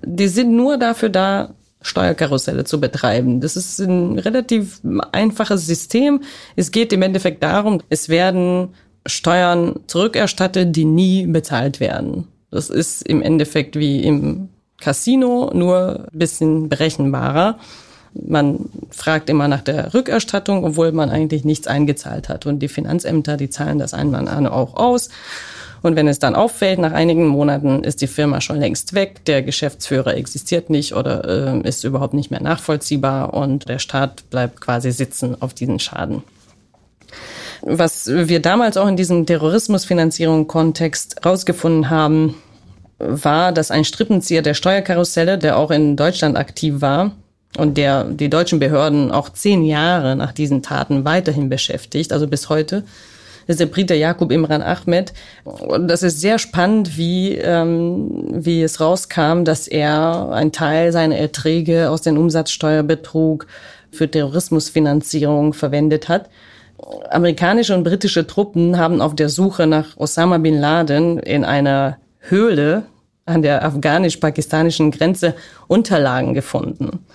Die 0.04 0.28
sind 0.28 0.56
nur 0.56 0.78
dafür 0.78 1.10
da, 1.10 1.54
Steuerkarusselle 1.82 2.64
zu 2.64 2.80
betreiben. 2.80 3.42
Das 3.42 3.56
ist 3.56 3.80
ein 3.80 4.20
relativ 4.20 4.82
einfaches 5.12 5.66
System. 5.66 6.22
Es 6.56 6.72
geht 6.72 6.94
im 6.94 7.02
Endeffekt 7.02 7.42
darum, 7.42 7.82
es 7.90 8.08
werden 8.08 8.70
Steuern 9.06 9.80
zurückerstattet, 9.88 10.76
die 10.76 10.86
nie 10.86 11.26
bezahlt 11.26 11.80
werden. 11.80 12.28
Das 12.52 12.70
ist 12.70 13.02
im 13.02 13.24
Endeffekt 13.24 13.78
wie 13.78 14.04
im 14.04 14.50
Casino, 14.82 15.52
nur 15.54 16.08
ein 16.12 16.18
bisschen 16.18 16.68
berechenbarer. 16.68 17.58
Man 18.14 18.70
fragt 18.90 19.30
immer 19.30 19.48
nach 19.48 19.62
der 19.62 19.94
Rückerstattung, 19.94 20.66
obwohl 20.66 20.92
man 20.92 21.10
eigentlich 21.10 21.46
nichts 21.46 21.68
eingezahlt 21.68 22.28
hat. 22.28 22.46
Und 22.46 22.60
die 22.60 22.68
Finanzämter, 22.68 23.38
die 23.38 23.50
zahlen 23.50 23.80
das 23.80 23.94
einmal 23.94 24.28
an 24.28 24.48
auch 24.48 24.76
aus. 24.76 25.10
Und 25.82 25.96
wenn 25.96 26.08
es 26.08 26.20
dann 26.20 26.36
auffällt, 26.36 26.80
nach 26.80 26.92
einigen 26.92 27.28
Monaten 27.28 27.84
ist 27.84 28.02
die 28.02 28.08
Firma 28.08 28.42
schon 28.42 28.60
längst 28.60 28.94
weg, 28.94 29.26
der 29.26 29.42
Geschäftsführer 29.42 30.16
existiert 30.16 30.70
nicht 30.70 30.94
oder 30.94 31.64
äh, 31.64 31.68
ist 31.68 31.84
überhaupt 31.84 32.14
nicht 32.14 32.30
mehr 32.30 32.42
nachvollziehbar 32.42 33.34
und 33.34 33.68
der 33.68 33.80
Staat 33.80 34.30
bleibt 34.30 34.62
quasi 34.62 34.92
sitzen 34.92 35.42
auf 35.42 35.56
diesen 35.56 35.80
Schaden. 35.80 36.22
Was 37.64 38.08
wir 38.08 38.42
damals 38.42 38.78
auch 38.78 38.88
in 38.88 38.98
diesem 38.98 39.26
Terrorismusfinanzierung-Kontext 39.26 41.26
rausgefunden 41.26 41.90
haben, 41.90 42.36
war, 43.02 43.52
dass 43.52 43.72
ein 43.72 43.86
Strippenzieher 43.86 44.42
der 44.42 44.54
Steuerkarusselle, 44.54 45.38
der 45.38 45.58
auch 45.58 45.72
in 45.72 45.96
Deutschland 45.96 46.38
aktiv 46.38 46.82
war 46.82 47.12
und 47.58 47.78
der 47.78 48.06
die 48.06 48.30
deutschen 48.30 48.60
Behörden 48.60 49.12
auch 49.12 49.30
zehn 49.30 49.64
Jahre 49.64 50.16
nach 50.16 50.32
diesen 50.32 50.62
Taten 50.62 51.06
weiterhin 51.06 51.50
beschäftigt, 51.50 52.14
also 52.14 52.28
bis 52.28 52.50
heute, 52.50 52.84
ist 53.48 53.60
der 53.60 53.66
Brite 53.66 53.96
Jakub 53.96 54.32
Imran 54.32 54.62
Ahmed. 54.62 55.14
Und 55.44 55.88
das 55.88 56.04
ist 56.04 56.22
sehr 56.22 56.40
spannend, 56.40 56.98
wie, 56.98 57.36
ähm, 57.36 58.30
wie 58.32 58.62
es 58.62 58.80
rauskam, 58.80 59.44
dass 59.44 59.68
er 59.68 60.30
einen 60.32 60.52
Teil 60.52 60.92
seiner 60.92 61.18
Erträge 61.18 61.90
aus 61.90 62.02
dem 62.02 62.18
Umsatzsteuerbetrug 62.18 63.48
für 63.92 64.10
Terrorismusfinanzierung 64.10 65.54
verwendet 65.54 66.08
hat. 66.08 66.30
Amerikanische 67.10 67.76
und 67.76 67.84
britische 67.84 68.26
Truppen 68.26 68.78
haben 68.78 69.02
auf 69.02 69.16
der 69.16 69.30
Suche 69.30 69.68
nach 69.68 69.98
Osama 69.98 70.38
bin 70.38 70.60
Laden 70.60 71.20
in 71.20 71.44
einer 71.44 71.98
Höhle 72.22 72.84
an 73.26 73.42
der 73.42 73.64
afghanisch-pakistanischen 73.64 74.92
Grenze 74.92 75.36
Unterlagen 75.68 76.34
gefunden. 76.34 77.06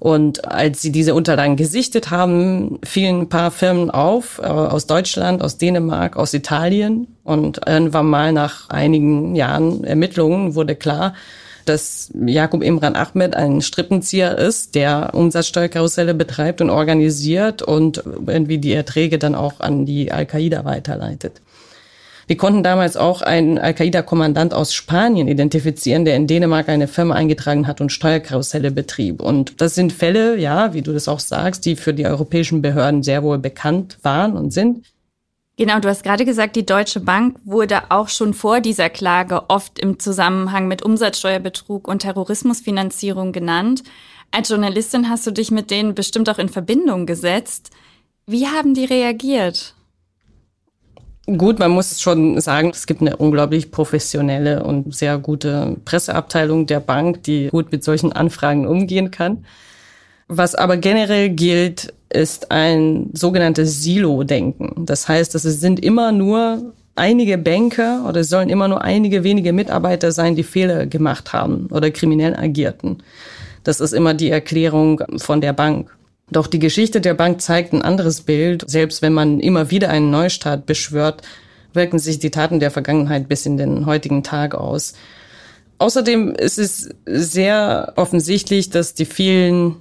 Und 0.00 0.44
als 0.46 0.80
sie 0.80 0.92
diese 0.92 1.14
Unterlagen 1.14 1.56
gesichtet 1.56 2.10
haben, 2.10 2.78
fielen 2.84 3.22
ein 3.22 3.28
paar 3.28 3.50
Firmen 3.50 3.90
auf, 3.90 4.38
äh, 4.38 4.46
aus 4.46 4.86
Deutschland, 4.86 5.42
aus 5.42 5.58
Dänemark, 5.58 6.16
aus 6.16 6.34
Italien. 6.34 7.08
Und 7.24 7.60
irgendwann 7.66 8.06
mal 8.06 8.32
nach 8.32 8.70
einigen 8.70 9.34
Jahren 9.34 9.82
Ermittlungen 9.82 10.54
wurde 10.54 10.76
klar, 10.76 11.14
dass 11.64 12.10
Jakub 12.14 12.62
Imran 12.62 12.96
Ahmed 12.96 13.34
ein 13.34 13.60
Strippenzieher 13.60 14.38
ist, 14.38 14.74
der 14.74 15.10
Umsatzsteuerkarusselle 15.12 16.14
betreibt 16.14 16.60
und 16.60 16.70
organisiert 16.70 17.60
und 17.60 18.02
irgendwie 18.26 18.58
die 18.58 18.72
Erträge 18.72 19.18
dann 19.18 19.34
auch 19.34 19.60
an 19.60 19.84
die 19.84 20.10
Al-Qaida 20.10 20.64
weiterleitet. 20.64 21.42
Wir 22.28 22.36
konnten 22.36 22.62
damals 22.62 22.98
auch 22.98 23.22
einen 23.22 23.56
Al-Qaida-Kommandant 23.56 24.52
aus 24.52 24.74
Spanien 24.74 25.28
identifizieren, 25.28 26.04
der 26.04 26.14
in 26.14 26.26
Dänemark 26.26 26.68
eine 26.68 26.86
Firma 26.86 27.14
eingetragen 27.14 27.66
hat 27.66 27.80
und 27.80 27.90
Steuerkarusselle 27.90 28.70
betrieb. 28.70 29.22
Und 29.22 29.62
das 29.62 29.74
sind 29.74 29.94
Fälle, 29.94 30.36
ja, 30.36 30.74
wie 30.74 30.82
du 30.82 30.92
das 30.92 31.08
auch 31.08 31.20
sagst, 31.20 31.64
die 31.64 31.74
für 31.74 31.94
die 31.94 32.04
europäischen 32.04 32.60
Behörden 32.60 33.02
sehr 33.02 33.22
wohl 33.22 33.38
bekannt 33.38 33.96
waren 34.02 34.36
und 34.36 34.52
sind. 34.52 34.84
Genau, 35.56 35.80
du 35.80 35.88
hast 35.88 36.02
gerade 36.02 36.26
gesagt, 36.26 36.54
die 36.56 36.66
Deutsche 36.66 37.00
Bank 37.00 37.38
wurde 37.46 37.90
auch 37.90 38.08
schon 38.08 38.34
vor 38.34 38.60
dieser 38.60 38.90
Klage 38.90 39.48
oft 39.48 39.78
im 39.78 39.98
Zusammenhang 39.98 40.68
mit 40.68 40.82
Umsatzsteuerbetrug 40.82 41.88
und 41.88 42.00
Terrorismusfinanzierung 42.02 43.32
genannt. 43.32 43.84
Als 44.32 44.50
Journalistin 44.50 45.08
hast 45.08 45.26
du 45.26 45.30
dich 45.30 45.50
mit 45.50 45.70
denen 45.70 45.94
bestimmt 45.94 46.28
auch 46.28 46.38
in 46.38 46.50
Verbindung 46.50 47.06
gesetzt. 47.06 47.70
Wie 48.26 48.46
haben 48.46 48.74
die 48.74 48.84
reagiert? 48.84 49.74
Gut, 51.36 51.58
man 51.58 51.72
muss 51.72 52.00
schon 52.00 52.40
sagen, 52.40 52.70
es 52.70 52.86
gibt 52.86 53.02
eine 53.02 53.18
unglaublich 53.18 53.70
professionelle 53.70 54.62
und 54.62 54.94
sehr 54.94 55.18
gute 55.18 55.76
Presseabteilung 55.84 56.64
der 56.64 56.80
Bank, 56.80 57.22
die 57.24 57.48
gut 57.48 57.70
mit 57.70 57.84
solchen 57.84 58.14
Anfragen 58.14 58.66
umgehen 58.66 59.10
kann. 59.10 59.44
Was 60.28 60.54
aber 60.54 60.78
generell 60.78 61.28
gilt, 61.28 61.92
ist 62.08 62.50
ein 62.50 63.10
sogenanntes 63.12 63.82
Silo-Denken. 63.82 64.86
Das 64.86 65.06
heißt, 65.06 65.34
es 65.34 65.42
sind 65.42 65.80
immer 65.80 66.12
nur 66.12 66.72
einige 66.96 67.36
Banker 67.36 68.06
oder 68.08 68.20
es 68.20 68.30
sollen 68.30 68.48
immer 68.48 68.68
nur 68.68 68.80
einige 68.80 69.22
wenige 69.22 69.52
Mitarbeiter 69.52 70.12
sein, 70.12 70.34
die 70.34 70.42
Fehler 70.42 70.86
gemacht 70.86 71.34
haben 71.34 71.66
oder 71.70 71.90
kriminell 71.90 72.36
agierten. 72.36 73.02
Das 73.64 73.80
ist 73.80 73.92
immer 73.92 74.14
die 74.14 74.30
Erklärung 74.30 75.02
von 75.18 75.42
der 75.42 75.52
Bank. 75.52 75.94
Doch 76.30 76.46
die 76.46 76.58
Geschichte 76.58 77.00
der 77.00 77.14
Bank 77.14 77.40
zeigt 77.40 77.72
ein 77.72 77.82
anderes 77.82 78.20
Bild. 78.20 78.68
Selbst 78.68 79.02
wenn 79.02 79.12
man 79.12 79.40
immer 79.40 79.70
wieder 79.70 79.90
einen 79.90 80.10
Neustart 80.10 80.66
beschwört, 80.66 81.22
wirken 81.72 81.98
sich 81.98 82.18
die 82.18 82.30
Taten 82.30 82.60
der 82.60 82.70
Vergangenheit 82.70 83.28
bis 83.28 83.46
in 83.46 83.56
den 83.56 83.86
heutigen 83.86 84.22
Tag 84.22 84.54
aus. 84.54 84.94
Außerdem 85.78 86.34
ist 86.34 86.58
es 86.58 86.90
sehr 87.06 87.92
offensichtlich, 87.96 88.70
dass 88.70 88.94
die 88.94 89.04
vielen 89.04 89.76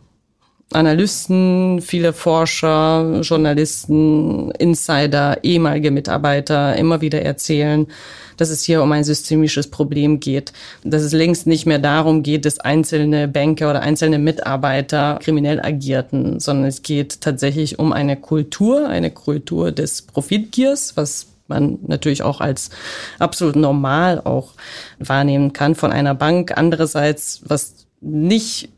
Analysten, 0.73 1.81
viele 1.81 2.11
Forscher, 2.11 3.21
Journalisten, 3.21 4.51
Insider, 4.51 5.43
ehemalige 5.43 5.91
Mitarbeiter 5.91 6.75
immer 6.75 6.99
wieder 6.99 7.21
erzählen, 7.21 7.87
dass 8.35 8.49
es 8.49 8.63
hier 8.63 8.83
um 8.83 8.91
ein 8.91 9.05
systemisches 9.05 9.69
Problem 9.69 10.19
geht, 10.19 10.51
dass 10.83 11.03
es 11.03 11.13
längst 11.13 11.47
nicht 11.47 11.65
mehr 11.65 11.79
darum 11.79 12.21
geht, 12.21 12.45
dass 12.45 12.59
einzelne 12.59 13.29
Banker 13.29 13.69
oder 13.69 13.81
einzelne 13.81 14.19
Mitarbeiter 14.19 15.19
kriminell 15.23 15.61
agierten, 15.61 16.41
sondern 16.41 16.67
es 16.67 16.81
geht 16.81 17.21
tatsächlich 17.21 17.79
um 17.79 17.93
eine 17.93 18.17
Kultur, 18.17 18.89
eine 18.89 19.09
Kultur 19.09 19.71
des 19.71 20.01
Profitgiers, 20.01 20.97
was 20.97 21.27
man 21.47 21.79
natürlich 21.87 22.23
auch 22.23 22.41
als 22.41 22.71
absolut 23.19 23.55
normal 23.55 24.19
auch 24.21 24.53
wahrnehmen 24.99 25.53
kann 25.53 25.75
von 25.75 25.93
einer 25.93 26.13
Bank. 26.13 26.57
Andererseits, 26.57 27.41
was 27.45 27.87
nicht 28.01 28.69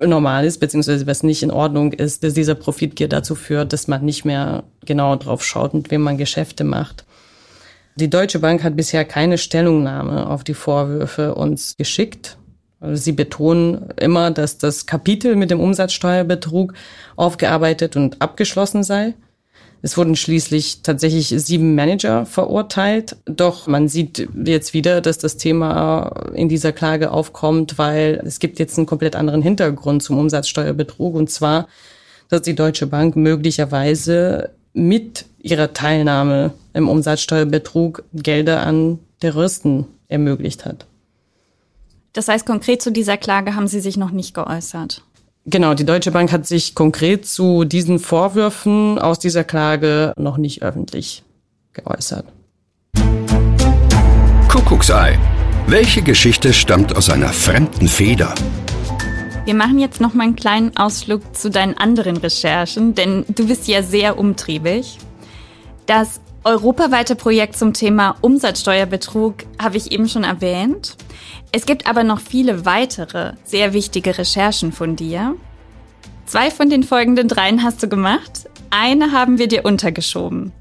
normal 0.00 0.44
ist, 0.44 0.58
beziehungsweise 0.58 1.06
was 1.06 1.22
nicht 1.22 1.42
in 1.42 1.50
Ordnung 1.50 1.92
ist, 1.92 2.22
dass 2.22 2.34
dieser 2.34 2.54
Profitgier 2.54 3.08
dazu 3.08 3.34
führt, 3.34 3.72
dass 3.72 3.88
man 3.88 4.04
nicht 4.04 4.24
mehr 4.24 4.64
genau 4.84 5.16
drauf 5.16 5.44
schaut, 5.44 5.74
mit 5.74 5.90
wem 5.90 6.02
man 6.02 6.18
Geschäfte 6.18 6.64
macht. 6.64 7.04
Die 7.96 8.10
Deutsche 8.10 8.40
Bank 8.40 8.62
hat 8.62 8.76
bisher 8.76 9.06
keine 9.06 9.38
Stellungnahme 9.38 10.28
auf 10.28 10.44
die 10.44 10.54
Vorwürfe 10.54 11.34
uns 11.34 11.76
geschickt. 11.78 12.36
Sie 12.92 13.12
betonen 13.12 13.88
immer, 13.98 14.30
dass 14.30 14.58
das 14.58 14.84
Kapitel 14.84 15.34
mit 15.34 15.50
dem 15.50 15.60
Umsatzsteuerbetrug 15.60 16.74
aufgearbeitet 17.16 17.96
und 17.96 18.20
abgeschlossen 18.20 18.82
sei. 18.82 19.14
Es 19.86 19.96
wurden 19.96 20.16
schließlich 20.16 20.82
tatsächlich 20.82 21.28
sieben 21.28 21.76
Manager 21.76 22.26
verurteilt. 22.26 23.14
Doch 23.24 23.68
man 23.68 23.86
sieht 23.86 24.28
jetzt 24.44 24.74
wieder, 24.74 25.00
dass 25.00 25.18
das 25.18 25.36
Thema 25.36 26.32
in 26.34 26.48
dieser 26.48 26.72
Klage 26.72 27.12
aufkommt, 27.12 27.78
weil 27.78 28.20
es 28.26 28.40
gibt 28.40 28.58
jetzt 28.58 28.76
einen 28.78 28.88
komplett 28.88 29.14
anderen 29.14 29.42
Hintergrund 29.42 30.02
zum 30.02 30.18
Umsatzsteuerbetrug. 30.18 31.14
Und 31.14 31.30
zwar, 31.30 31.68
dass 32.28 32.42
die 32.42 32.56
Deutsche 32.56 32.88
Bank 32.88 33.14
möglicherweise 33.14 34.50
mit 34.72 35.26
ihrer 35.38 35.72
Teilnahme 35.72 36.52
im 36.74 36.88
Umsatzsteuerbetrug 36.88 38.02
Gelder 38.12 38.66
an 38.66 38.98
Terroristen 39.20 39.86
ermöglicht 40.08 40.64
hat. 40.64 40.86
Das 42.12 42.26
heißt, 42.26 42.44
konkret 42.44 42.82
zu 42.82 42.90
dieser 42.90 43.18
Klage 43.18 43.54
haben 43.54 43.68
Sie 43.68 43.78
sich 43.78 43.96
noch 43.96 44.10
nicht 44.10 44.34
geäußert. 44.34 45.04
Genau, 45.48 45.74
die 45.74 45.86
Deutsche 45.86 46.10
Bank 46.10 46.32
hat 46.32 46.44
sich 46.44 46.74
konkret 46.74 47.24
zu 47.24 47.62
diesen 47.62 48.00
Vorwürfen 48.00 48.98
aus 48.98 49.20
dieser 49.20 49.44
Klage 49.44 50.12
noch 50.16 50.38
nicht 50.38 50.64
öffentlich 50.64 51.22
geäußert. 51.72 52.26
Kuckucksei. 54.48 55.16
Welche 55.68 56.02
Geschichte 56.02 56.52
stammt 56.52 56.96
aus 56.96 57.10
einer 57.10 57.28
fremden 57.28 57.86
Feder? 57.86 58.34
Wir 59.44 59.54
machen 59.54 59.78
jetzt 59.78 60.00
noch 60.00 60.14
mal 60.14 60.24
einen 60.24 60.34
kleinen 60.34 60.76
Ausflug 60.76 61.36
zu 61.36 61.48
deinen 61.48 61.78
anderen 61.78 62.16
Recherchen, 62.16 62.96
denn 62.96 63.24
du 63.28 63.46
bist 63.46 63.68
ja 63.68 63.84
sehr 63.84 64.18
umtriebig. 64.18 64.98
Das 65.86 66.20
europaweite 66.46 67.16
Projekt 67.16 67.56
zum 67.56 67.72
Thema 67.72 68.14
Umsatzsteuerbetrug 68.20 69.34
habe 69.60 69.76
ich 69.76 69.90
eben 69.90 70.08
schon 70.08 70.22
erwähnt. 70.22 70.96
Es 71.50 71.66
gibt 71.66 71.88
aber 71.88 72.04
noch 72.04 72.20
viele 72.20 72.64
weitere 72.64 73.32
sehr 73.42 73.72
wichtige 73.72 74.16
Recherchen 74.16 74.70
von 74.70 74.94
dir. 74.94 75.34
Zwei 76.24 76.52
von 76.52 76.70
den 76.70 76.84
folgenden 76.84 77.26
dreien 77.26 77.64
hast 77.64 77.82
du 77.82 77.88
gemacht. 77.88 78.48
Eine 78.70 79.10
haben 79.10 79.38
wir 79.38 79.48
dir 79.48 79.64
untergeschoben. 79.64 80.52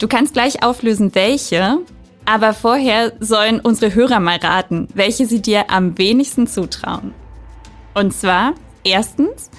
Du 0.00 0.08
kannst 0.08 0.32
gleich 0.32 0.62
auflösen, 0.62 1.14
welche, 1.14 1.80
aber 2.24 2.54
vorher 2.54 3.12
sollen 3.20 3.60
unsere 3.60 3.94
Hörer 3.94 4.20
mal 4.20 4.38
raten, 4.38 4.88
welche 4.94 5.26
sie 5.26 5.42
dir 5.42 5.70
am 5.70 5.98
wenigsten 5.98 6.46
zutrauen. 6.46 7.12
Und 7.92 8.14
zwar, 8.14 8.54
erstens, 8.84 9.50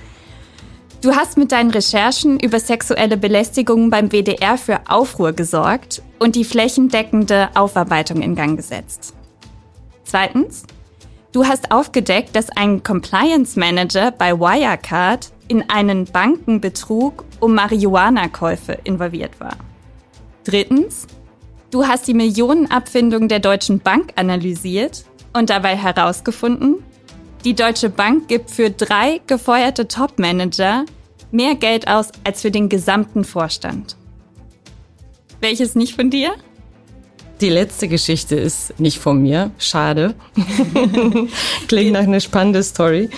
du 1.01 1.15
hast 1.15 1.37
mit 1.37 1.51
deinen 1.51 1.71
Recherchen 1.71 2.39
über 2.39 2.59
sexuelle 2.59 3.17
Belästigungen 3.17 3.89
beim 3.89 4.11
WDR 4.11 4.57
für 4.57 4.81
Aufruhr 4.87 5.33
gesorgt 5.33 6.01
und 6.19 6.35
die 6.35 6.43
flächendeckende 6.43 7.49
Aufarbeitung 7.55 8.21
in 8.21 8.35
Gang 8.35 8.57
gesetzt. 8.57 9.13
Zweitens, 10.03 10.63
du 11.31 11.45
hast 11.45 11.71
aufgedeckt, 11.71 12.35
dass 12.35 12.49
ein 12.49 12.83
Compliance 12.83 13.59
Manager 13.59 14.11
bei 14.11 14.39
Wirecard 14.39 15.31
in 15.47 15.69
einen 15.69 16.05
Bankenbetrug 16.05 17.25
um 17.39 17.53
Marihuana-Käufe 17.53 18.79
involviert 18.83 19.39
war. 19.39 19.57
Drittens, 20.43 21.07
du 21.71 21.85
hast 21.85 22.07
die 22.07 22.13
Millionenabfindung 22.13 23.27
der 23.27 23.39
Deutschen 23.39 23.79
Bank 23.79 24.13
analysiert 24.15 25.05
und 25.33 25.49
dabei 25.49 25.75
herausgefunden, 25.75 26.75
Die 27.47 27.55
Deutsche 27.55 27.89
Bank 27.89 28.27
gibt 28.27 28.51
für 28.51 28.69
drei 28.69 29.21
gefeuerte 29.25 29.87
Top-Manager 29.87 30.83
mehr 31.31 31.55
Geld 31.55 31.87
aus 31.87 32.09
als 32.25 32.41
für 32.41 32.51
den 32.51 32.67
gesamten 32.67 33.23
Vorstand. 33.23 33.95
Welches 35.39 35.73
nicht 35.73 35.95
von 35.95 36.09
dir? 36.09 36.33
Die 37.39 37.47
letzte 37.47 37.87
Geschichte 37.87 38.35
ist 38.35 38.77
nicht 38.81 38.99
von 38.99 39.21
mir. 39.21 39.51
Schade. 39.59 40.13
Klingt 41.69 41.93
nach 41.93 42.01
einer 42.01 42.19
spannenden 42.19 42.63
Story. 42.63 43.09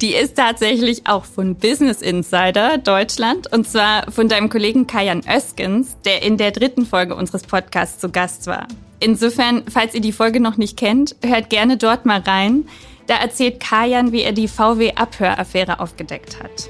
Die 0.00 0.14
ist 0.14 0.36
tatsächlich 0.36 1.08
auch 1.08 1.24
von 1.24 1.56
Business 1.56 2.02
Insider 2.02 2.78
Deutschland 2.78 3.52
und 3.52 3.66
zwar 3.66 4.12
von 4.12 4.28
deinem 4.28 4.48
Kollegen 4.48 4.86
Kajan 4.86 5.22
Öskens, 5.28 5.96
der 6.04 6.22
in 6.22 6.36
der 6.36 6.52
dritten 6.52 6.86
Folge 6.86 7.16
unseres 7.16 7.42
Podcasts 7.42 7.98
zu 7.98 8.10
Gast 8.10 8.46
war. 8.46 8.68
Insofern, 9.00 9.64
falls 9.68 9.96
ihr 9.96 10.00
die 10.00 10.12
Folge 10.12 10.38
noch 10.38 10.56
nicht 10.56 10.76
kennt, 10.76 11.16
hört 11.24 11.50
gerne 11.50 11.76
dort 11.76 12.06
mal 12.06 12.20
rein. 12.20 12.68
Da 13.06 13.16
erzählt 13.16 13.60
Kajan, 13.60 14.12
wie 14.12 14.22
er 14.22 14.32
die 14.32 14.48
VW-Abhöraffäre 14.48 15.80
aufgedeckt 15.80 16.42
hat. 16.42 16.68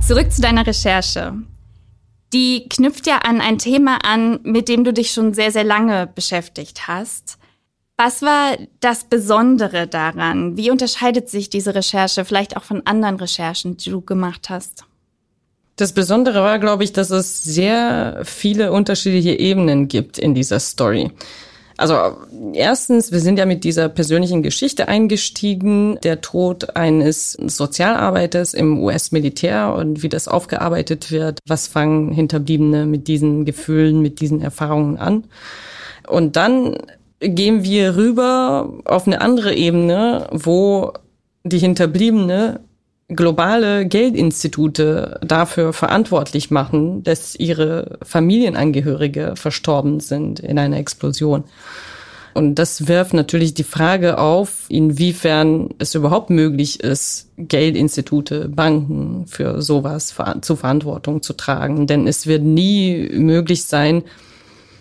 Zurück 0.00 0.30
zu 0.32 0.40
deiner 0.40 0.66
Recherche. 0.66 1.34
Die 2.32 2.68
knüpft 2.68 3.06
ja 3.06 3.18
an 3.18 3.40
ein 3.40 3.58
Thema 3.58 3.98
an, 4.04 4.40
mit 4.42 4.68
dem 4.68 4.84
du 4.84 4.92
dich 4.92 5.10
schon 5.10 5.34
sehr, 5.34 5.50
sehr 5.50 5.64
lange 5.64 6.06
beschäftigt 6.06 6.86
hast. 6.86 7.38
Was 7.96 8.22
war 8.22 8.56
das 8.80 9.04
Besondere 9.04 9.86
daran? 9.86 10.56
Wie 10.56 10.70
unterscheidet 10.70 11.30
sich 11.30 11.48
diese 11.48 11.74
Recherche 11.74 12.24
vielleicht 12.24 12.56
auch 12.56 12.62
von 12.62 12.86
anderen 12.86 13.16
Recherchen, 13.16 13.78
die 13.78 13.90
du 13.90 14.02
gemacht 14.02 14.50
hast? 14.50 14.84
Das 15.76 15.92
Besondere 15.92 16.42
war, 16.42 16.58
glaube 16.58 16.84
ich, 16.84 16.92
dass 16.92 17.10
es 17.10 17.42
sehr 17.42 18.22
viele 18.24 18.72
unterschiedliche 18.72 19.38
Ebenen 19.38 19.88
gibt 19.88 20.18
in 20.18 20.34
dieser 20.34 20.60
Story. 20.60 21.10
Also 21.76 22.16
erstens, 22.54 23.12
wir 23.12 23.20
sind 23.20 23.38
ja 23.38 23.44
mit 23.44 23.62
dieser 23.62 23.88
persönlichen 23.88 24.42
Geschichte 24.42 24.88
eingestiegen, 24.88 25.98
der 26.02 26.22
Tod 26.22 26.74
eines 26.74 27.32
Sozialarbeiters 27.32 28.54
im 28.54 28.82
US-Militär 28.82 29.74
und 29.74 30.02
wie 30.02 30.08
das 30.08 30.26
aufgearbeitet 30.26 31.10
wird. 31.10 31.40
Was 31.46 31.66
fangen 31.66 32.12
Hinterbliebene 32.12 32.86
mit 32.86 33.08
diesen 33.08 33.44
Gefühlen, 33.44 34.00
mit 34.00 34.20
diesen 34.20 34.40
Erfahrungen 34.40 34.96
an? 34.96 35.24
Und 36.08 36.36
dann 36.36 36.76
gehen 37.20 37.62
wir 37.62 37.96
rüber 37.96 38.72
auf 38.84 39.06
eine 39.06 39.20
andere 39.20 39.54
Ebene, 39.54 40.28
wo 40.32 40.92
die 41.44 41.58
Hinterbliebene 41.58 42.60
globale 43.08 43.86
Geldinstitute 43.86 45.20
dafür 45.24 45.72
verantwortlich 45.72 46.50
machen, 46.50 47.02
dass 47.02 47.36
ihre 47.36 47.98
Familienangehörige 48.02 49.34
verstorben 49.36 50.00
sind 50.00 50.40
in 50.40 50.58
einer 50.58 50.78
Explosion. 50.78 51.44
Und 52.34 52.56
das 52.56 52.86
wirft 52.86 53.14
natürlich 53.14 53.54
die 53.54 53.64
Frage 53.64 54.18
auf, 54.18 54.66
inwiefern 54.68 55.70
es 55.78 55.94
überhaupt 55.94 56.28
möglich 56.28 56.80
ist, 56.80 57.30
Geldinstitute, 57.38 58.50
Banken 58.50 59.26
für 59.26 59.62
sowas 59.62 60.14
zur 60.42 60.56
Verantwortung 60.58 61.22
zu 61.22 61.32
tragen. 61.32 61.86
Denn 61.86 62.06
es 62.06 62.26
wird 62.26 62.42
nie 62.42 63.08
möglich 63.14 63.64
sein, 63.64 64.02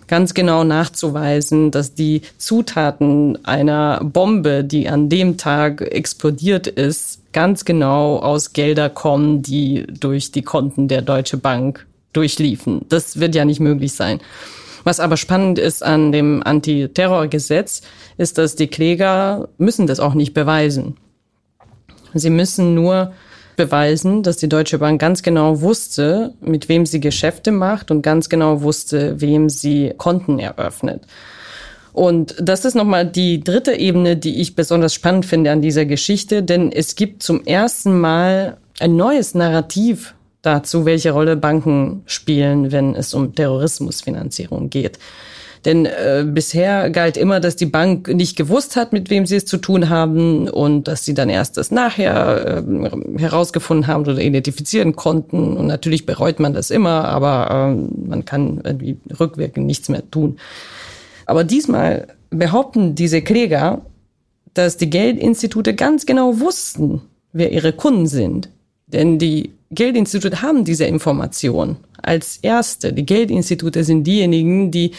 ganz 0.07 0.33
genau 0.33 0.63
nachzuweisen, 0.63 1.71
dass 1.71 1.93
die 1.93 2.21
Zutaten 2.37 3.43
einer 3.45 4.01
Bombe, 4.03 4.63
die 4.63 4.87
an 4.87 5.09
dem 5.09 5.37
Tag 5.37 5.81
explodiert 5.81 6.67
ist, 6.67 7.21
ganz 7.33 7.65
genau 7.65 8.17
aus 8.19 8.53
Gelder 8.53 8.89
kommen, 8.89 9.41
die 9.41 9.85
durch 9.87 10.31
die 10.31 10.43
Konten 10.43 10.87
der 10.87 11.01
Deutsche 11.01 11.37
Bank 11.37 11.85
durchliefen. 12.13 12.85
Das 12.89 13.19
wird 13.19 13.35
ja 13.35 13.45
nicht 13.45 13.59
möglich 13.59 13.93
sein. 13.93 14.19
Was 14.83 14.99
aber 14.99 15.17
spannend 15.17 15.57
ist 15.57 15.83
an 15.83 16.11
dem 16.11 16.43
Antiterrorgesetz, 16.43 17.81
ist, 18.17 18.37
dass 18.37 18.55
die 18.55 18.67
Kläger 18.67 19.49
müssen 19.57 19.87
das 19.87 19.99
auch 19.99 20.13
nicht 20.13 20.33
beweisen. 20.33 20.95
Sie 22.13 22.29
müssen 22.29 22.75
nur 22.75 23.11
beweisen, 23.55 24.23
dass 24.23 24.37
die 24.37 24.49
Deutsche 24.49 24.79
Bank 24.79 24.99
ganz 24.99 25.23
genau 25.23 25.61
wusste, 25.61 26.33
mit 26.41 26.69
wem 26.69 26.85
sie 26.85 26.99
Geschäfte 26.99 27.51
macht 27.51 27.91
und 27.91 28.01
ganz 28.01 28.29
genau 28.29 28.61
wusste, 28.61 29.19
wem 29.21 29.49
sie 29.49 29.93
Konten 29.97 30.39
eröffnet. 30.39 31.03
Und 31.93 32.35
das 32.39 32.65
ist 32.65 32.75
nochmal 32.75 33.05
die 33.05 33.41
dritte 33.41 33.73
Ebene, 33.73 34.17
die 34.17 34.41
ich 34.41 34.55
besonders 34.55 34.93
spannend 34.93 35.25
finde 35.25 35.51
an 35.51 35.61
dieser 35.61 35.85
Geschichte, 35.85 36.43
denn 36.43 36.71
es 36.71 36.95
gibt 36.95 37.23
zum 37.23 37.45
ersten 37.45 37.97
Mal 37.99 38.57
ein 38.79 38.97
neues 38.97 39.33
Narrativ 39.33 40.13
dazu, 40.41 40.85
welche 40.85 41.11
Rolle 41.11 41.37
Banken 41.37 42.03
spielen, 42.05 42.71
wenn 42.71 42.95
es 42.95 43.13
um 43.13 43.33
Terrorismusfinanzierung 43.33 44.69
geht. 44.69 44.99
Denn 45.65 45.87
äh, 45.87 46.23
bisher 46.27 46.91
galt 46.91 47.17
immer, 47.17 47.39
dass 47.39 47.55
die 47.55 47.65
Bank 47.65 48.07
nicht 48.07 48.37
gewusst 48.37 48.75
hat, 48.75 48.93
mit 48.93 49.09
wem 49.09 49.25
sie 49.25 49.37
es 49.37 49.45
zu 49.45 49.57
tun 49.57 49.89
haben 49.89 50.47
und 50.47 50.87
dass 50.87 51.03
sie 51.03 51.15
dann 51.15 51.27
erst 51.27 51.57
das 51.57 51.71
nachher 51.71 52.63
äh, 52.63 53.19
herausgefunden 53.19 53.87
haben 53.87 54.01
oder 54.01 54.19
identifizieren 54.19 54.95
konnten. 54.95 55.57
Und 55.57 55.65
natürlich 55.65 56.05
bereut 56.05 56.39
man 56.39 56.53
das 56.53 56.69
immer, 56.69 57.05
aber 57.05 57.73
äh, 57.73 58.07
man 58.07 58.25
kann 58.25 58.61
irgendwie 58.63 58.97
rückwirkend 59.19 59.65
nichts 59.65 59.89
mehr 59.89 60.09
tun. 60.11 60.37
Aber 61.25 61.43
diesmal 61.43 62.07
behaupten 62.29 62.93
diese 62.93 63.23
Kläger, 63.23 63.81
dass 64.53 64.77
die 64.77 64.91
Geldinstitute 64.91 65.73
ganz 65.73 66.05
genau 66.05 66.39
wussten, 66.39 67.01
wer 67.33 67.51
ihre 67.51 67.73
Kunden 67.73 68.05
sind. 68.05 68.49
Denn 68.85 69.17
die 69.17 69.51
Geldinstitute 69.71 70.43
haben 70.43 70.63
diese 70.63 70.85
Information 70.85 71.77
als 72.07 72.37
erste. 72.41 72.93
Die 72.93 73.05
Geldinstitute 73.05 73.83
sind 73.83 74.05
diejenigen, 74.05 74.71
die 74.71 74.91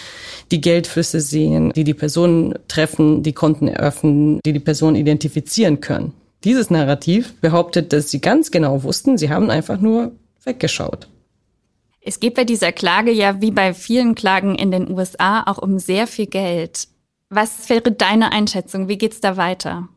die 0.50 0.60
Geldflüsse 0.60 1.20
sehen, 1.20 1.72
die 1.74 1.84
die 1.84 1.94
Personen 1.94 2.54
treffen, 2.68 3.22
die 3.22 3.32
Konten 3.32 3.68
eröffnen, 3.68 4.40
die 4.44 4.52
die 4.52 4.60
Personen 4.60 4.96
identifizieren 4.96 5.80
können. 5.80 6.12
Dieses 6.44 6.70
Narrativ 6.70 7.34
behauptet, 7.40 7.92
dass 7.92 8.10
sie 8.10 8.20
ganz 8.20 8.50
genau 8.50 8.82
wussten, 8.82 9.18
sie 9.18 9.30
haben 9.30 9.50
einfach 9.50 9.80
nur 9.80 10.12
weggeschaut. 10.44 11.08
Es 12.00 12.20
geht 12.20 12.34
bei 12.34 12.44
dieser 12.44 12.70
Klage 12.70 13.10
ja 13.10 13.40
wie 13.40 13.50
bei 13.50 13.74
vielen 13.74 14.14
Klagen 14.14 14.54
in 14.54 14.70
den 14.70 14.90
USA 14.90 15.42
auch 15.42 15.58
um 15.58 15.80
sehr 15.80 16.06
viel 16.06 16.26
Geld. 16.26 16.86
Was 17.30 17.68
wäre 17.68 17.90
deine 17.90 18.30
Einschätzung? 18.30 18.86
Wie 18.86 18.98
geht's 18.98 19.20
da 19.20 19.36
weiter? 19.36 19.88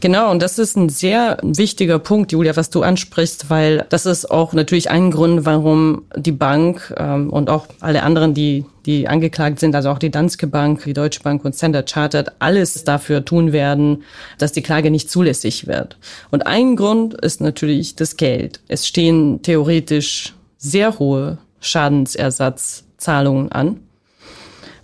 Genau, 0.00 0.30
und 0.30 0.40
das 0.40 0.58
ist 0.58 0.76
ein 0.76 0.88
sehr 0.88 1.38
wichtiger 1.42 1.98
Punkt, 1.98 2.32
Julia, 2.32 2.56
was 2.56 2.70
du 2.70 2.82
ansprichst, 2.82 3.50
weil 3.50 3.86
das 3.88 4.06
ist 4.06 4.30
auch 4.30 4.52
natürlich 4.52 4.90
ein 4.90 5.10
Grund, 5.10 5.44
warum 5.44 6.02
die 6.16 6.32
Bank 6.32 6.94
ähm, 6.96 7.30
und 7.30 7.50
auch 7.50 7.66
alle 7.80 8.02
anderen, 8.02 8.32
die, 8.34 8.64
die 8.86 9.08
angeklagt 9.08 9.60
sind, 9.60 9.74
also 9.74 9.90
auch 9.90 9.98
die 9.98 10.10
Danske 10.10 10.46
Bank, 10.46 10.84
die 10.84 10.92
Deutsche 10.92 11.22
Bank 11.22 11.44
und 11.44 11.54
Standard 11.54 11.90
Chartered, 11.90 12.32
alles 12.38 12.84
dafür 12.84 13.24
tun 13.24 13.52
werden, 13.52 14.04
dass 14.38 14.52
die 14.52 14.62
Klage 14.62 14.90
nicht 14.90 15.10
zulässig 15.10 15.66
wird. 15.66 15.98
Und 16.30 16.46
ein 16.46 16.76
Grund 16.76 17.14
ist 17.14 17.40
natürlich 17.40 17.96
das 17.96 18.16
Geld. 18.16 18.60
Es 18.68 18.86
stehen 18.86 19.42
theoretisch 19.42 20.34
sehr 20.56 20.98
hohe 20.98 21.38
Schadensersatzzahlungen 21.60 23.52
an. 23.52 23.80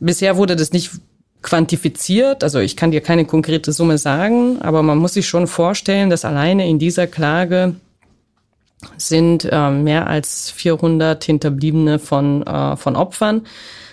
Bisher 0.00 0.36
wurde 0.36 0.56
das 0.56 0.72
nicht 0.72 0.90
quantifiziert. 1.42 2.42
Also 2.42 2.58
ich 2.58 2.76
kann 2.76 2.90
dir 2.90 3.00
keine 3.00 3.24
konkrete 3.24 3.72
Summe 3.72 3.98
sagen, 3.98 4.60
aber 4.62 4.82
man 4.82 4.98
muss 4.98 5.14
sich 5.14 5.28
schon 5.28 5.46
vorstellen, 5.46 6.10
dass 6.10 6.24
alleine 6.24 6.68
in 6.68 6.78
dieser 6.78 7.06
Klage 7.06 7.76
sind 8.96 9.48
äh, 9.50 9.70
mehr 9.70 10.06
als 10.06 10.50
400 10.50 11.22
Hinterbliebene 11.24 11.98
von, 11.98 12.46
äh, 12.46 12.76
von 12.76 12.96
Opfern. 12.96 13.42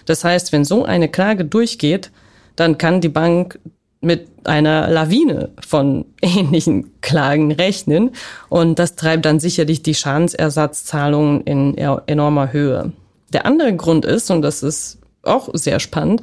Das 0.06 0.23
heißt, 0.23 0.51
wenn 0.51 0.65
so 0.65 0.84
eine 0.84 1.10
Klage 1.10 1.45
durchgeht, 1.45 2.12
dann 2.56 2.77
kann 2.77 3.01
die 3.01 3.10
Bank 3.10 3.60
mit 4.01 4.27
einer 4.43 4.89
Lawine 4.89 5.49
von 5.65 6.06
ähnlichen 6.21 6.91
Klagen 7.01 7.51
rechnen 7.51 8.12
und 8.49 8.79
das 8.79 8.95
treibt 8.95 9.25
dann 9.25 9.39
sicherlich 9.39 9.82
die 9.82 9.95
Schadensersatzzahlungen 9.95 11.41
in 11.41 11.77
enormer 11.77 12.51
Höhe. 12.51 12.91
Der 13.32 13.45
andere 13.45 13.75
Grund 13.75 14.06
ist, 14.06 14.29
und 14.29 14.41
das 14.41 14.62
ist 14.62 14.99
auch 15.23 15.49
sehr 15.53 15.79
spannend, 15.79 16.21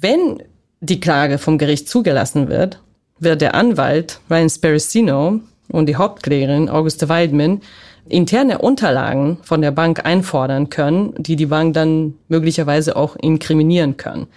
wenn 0.00 0.42
die 0.80 1.00
Klage 1.00 1.38
vom 1.38 1.58
Gericht 1.58 1.88
zugelassen 1.88 2.48
wird, 2.48 2.80
wird 3.18 3.40
der 3.40 3.54
Anwalt 3.54 4.20
Ryan 4.30 4.48
Sparacino 4.48 5.40
und 5.70 5.86
die 5.86 5.96
Hauptklägerin 5.96 6.68
Auguste 6.68 7.08
Waldman 7.08 7.60
interne 8.08 8.58
Unterlagen 8.58 9.38
von 9.42 9.60
der 9.60 9.70
Bank 9.70 10.04
einfordern 10.06 10.70
können, 10.70 11.14
die 11.18 11.36
die 11.36 11.46
Bank 11.46 11.74
dann 11.74 12.14
möglicherweise 12.28 12.96
auch 12.96 13.16
inkriminieren 13.16 13.96
können. 13.96 14.28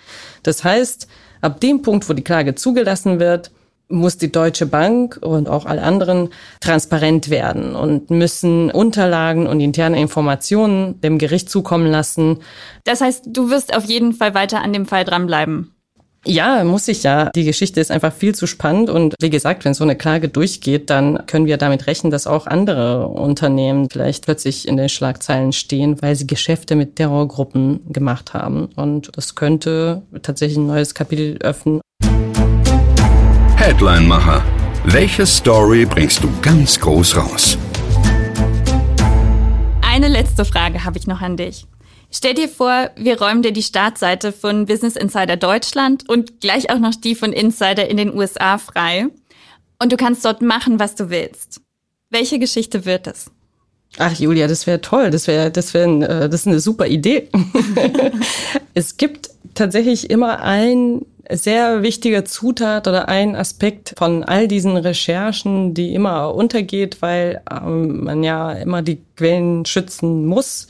Das 0.44 0.64
heißt, 0.64 1.08
ab 1.42 1.62
dem 1.62 1.82
Punkt, 1.82 2.10
wo 2.10 2.14
die 2.14 2.24
Klage 2.24 2.56
zugelassen 2.56 3.20
wird, 3.20 3.52
muss 3.92 4.18
die 4.18 4.32
Deutsche 4.32 4.66
Bank 4.66 5.20
und 5.22 5.50
auch 5.50 5.66
alle 5.66 5.84
anderen 5.84 6.30
transparent 6.60 7.30
werden 7.30 7.76
und 7.76 8.10
müssen 8.10 8.72
Unterlagen 8.72 9.48
und 9.48 9.60
interne 9.60 10.00
Informationen 10.00 11.00
dem 11.02 11.18
Gericht 11.18 11.50
zukommen 11.50 11.88
lassen. 11.88 12.40
Das 12.84 13.02
heißt, 13.02 13.26
du 13.28 13.50
wirst 13.50 13.76
auf 13.76 13.86
jeden 13.86 14.14
Fall 14.14 14.34
weiter 14.34 14.62
an 14.62 14.74
dem 14.74 14.86
Fall 14.86 15.04
dranbleiben. 15.04 15.74
Ja, 16.26 16.64
muss 16.64 16.88
ich 16.88 17.02
ja. 17.02 17.32
Die 17.32 17.46
Geschichte 17.46 17.80
ist 17.80 17.90
einfach 17.90 18.14
viel 18.14 18.36
zu 18.36 18.46
spannend 18.46 18.92
und 18.92 19.16
wie 19.20 19.32
gesagt, 19.32 19.66
wenn 19.66 19.74
so 19.74 19.84
eine 19.84 19.96
Klage 19.96 20.30
durchgeht, 20.30 20.92
dann 20.92 21.26
können 21.26 21.48
wir 21.48 21.58
damit 21.58 21.88
rechnen, 21.88 22.12
dass 22.12 22.28
auch 22.28 22.46
andere 22.46 23.08
Unternehmen 23.08 23.88
vielleicht 23.92 24.26
plötzlich 24.26 24.68
in 24.68 24.78
den 24.78 24.90
Schlagzeilen 24.90 25.52
stehen, 25.52 26.00
weil 26.04 26.16
sie 26.16 26.28
Geschäfte 26.28 26.76
mit 26.76 26.96
Terrorgruppen 26.96 27.92
gemacht 27.92 28.36
haben 28.36 28.70
und 28.76 29.10
das 29.16 29.34
könnte 29.34 30.04
tatsächlich 30.22 30.60
ein 30.60 30.68
neues 30.68 30.94
Kapitel 30.94 31.38
öffnen. 31.42 31.82
Headline-Macher. 33.62 34.44
Welche 34.86 35.24
Story 35.28 35.86
bringst 35.86 36.24
du 36.24 36.30
ganz 36.42 36.80
groß 36.80 37.16
raus? 37.16 37.60
Eine 39.84 40.08
letzte 40.08 40.46
Frage 40.46 40.84
habe 40.84 40.98
ich 40.98 41.06
noch 41.06 41.22
an 41.22 41.38
dich. 41.38 41.68
Stell 42.10 42.34
dir 42.34 42.50
vor, 42.50 42.90
wir 42.96 43.22
räumen 43.22 43.44
dir 43.44 43.52
die 43.52 43.62
Startseite 43.62 44.32
von 44.32 44.66
Business 44.66 44.96
Insider 44.96 45.38
Deutschland 45.38 46.10
und 46.10 46.42
gleich 46.42 46.72
auch 46.72 46.80
noch 46.80 46.96
die 46.96 47.14
von 47.14 47.34
Insider 47.34 47.88
in 47.88 47.98
den 47.98 48.18
USA 48.18 48.58
frei. 48.58 49.10
Und 49.80 49.92
du 49.92 49.96
kannst 49.96 50.26
dort 50.26 50.42
machen, 50.42 50.80
was 50.80 50.96
du 50.96 51.12
willst. 51.12 51.62
Welche 52.10 52.40
Geschichte 52.40 52.86
wird 52.86 53.06
es? 53.06 53.30
Ach 54.00 54.18
Julia, 54.18 54.48
das 54.48 54.66
wäre 54.66 54.82
toll. 54.82 55.12
Das 55.12 55.28
wäre, 55.28 55.52
das 55.52 55.76
wäre, 55.76 56.24
äh, 56.24 56.30
das 56.30 56.42
ist 56.42 56.48
eine 56.48 56.62
super 56.62 56.88
Idee. 56.88 57.30
es 58.74 58.98
gibt 58.98 59.30
tatsächlich 59.54 60.10
immer 60.10 60.42
ein 60.42 61.06
sehr 61.38 61.84
wichtiger 61.84 62.26
Zutat 62.26 62.88
oder 62.88 63.08
ein 63.08 63.36
Aspekt 63.36 63.94
von 63.98 64.24
all 64.24 64.48
diesen 64.48 64.78
Recherchen, 64.78 65.74
die 65.74 65.94
immer 65.94 66.34
untergeht, 66.34 67.02
weil 67.02 67.42
ähm, 67.50 68.04
man 68.04 68.24
ja 68.24 68.52
immer 68.52 68.82
die 68.82 69.02
Quellen 69.16 69.66
schützen 69.66 70.26
muss. 70.26 70.68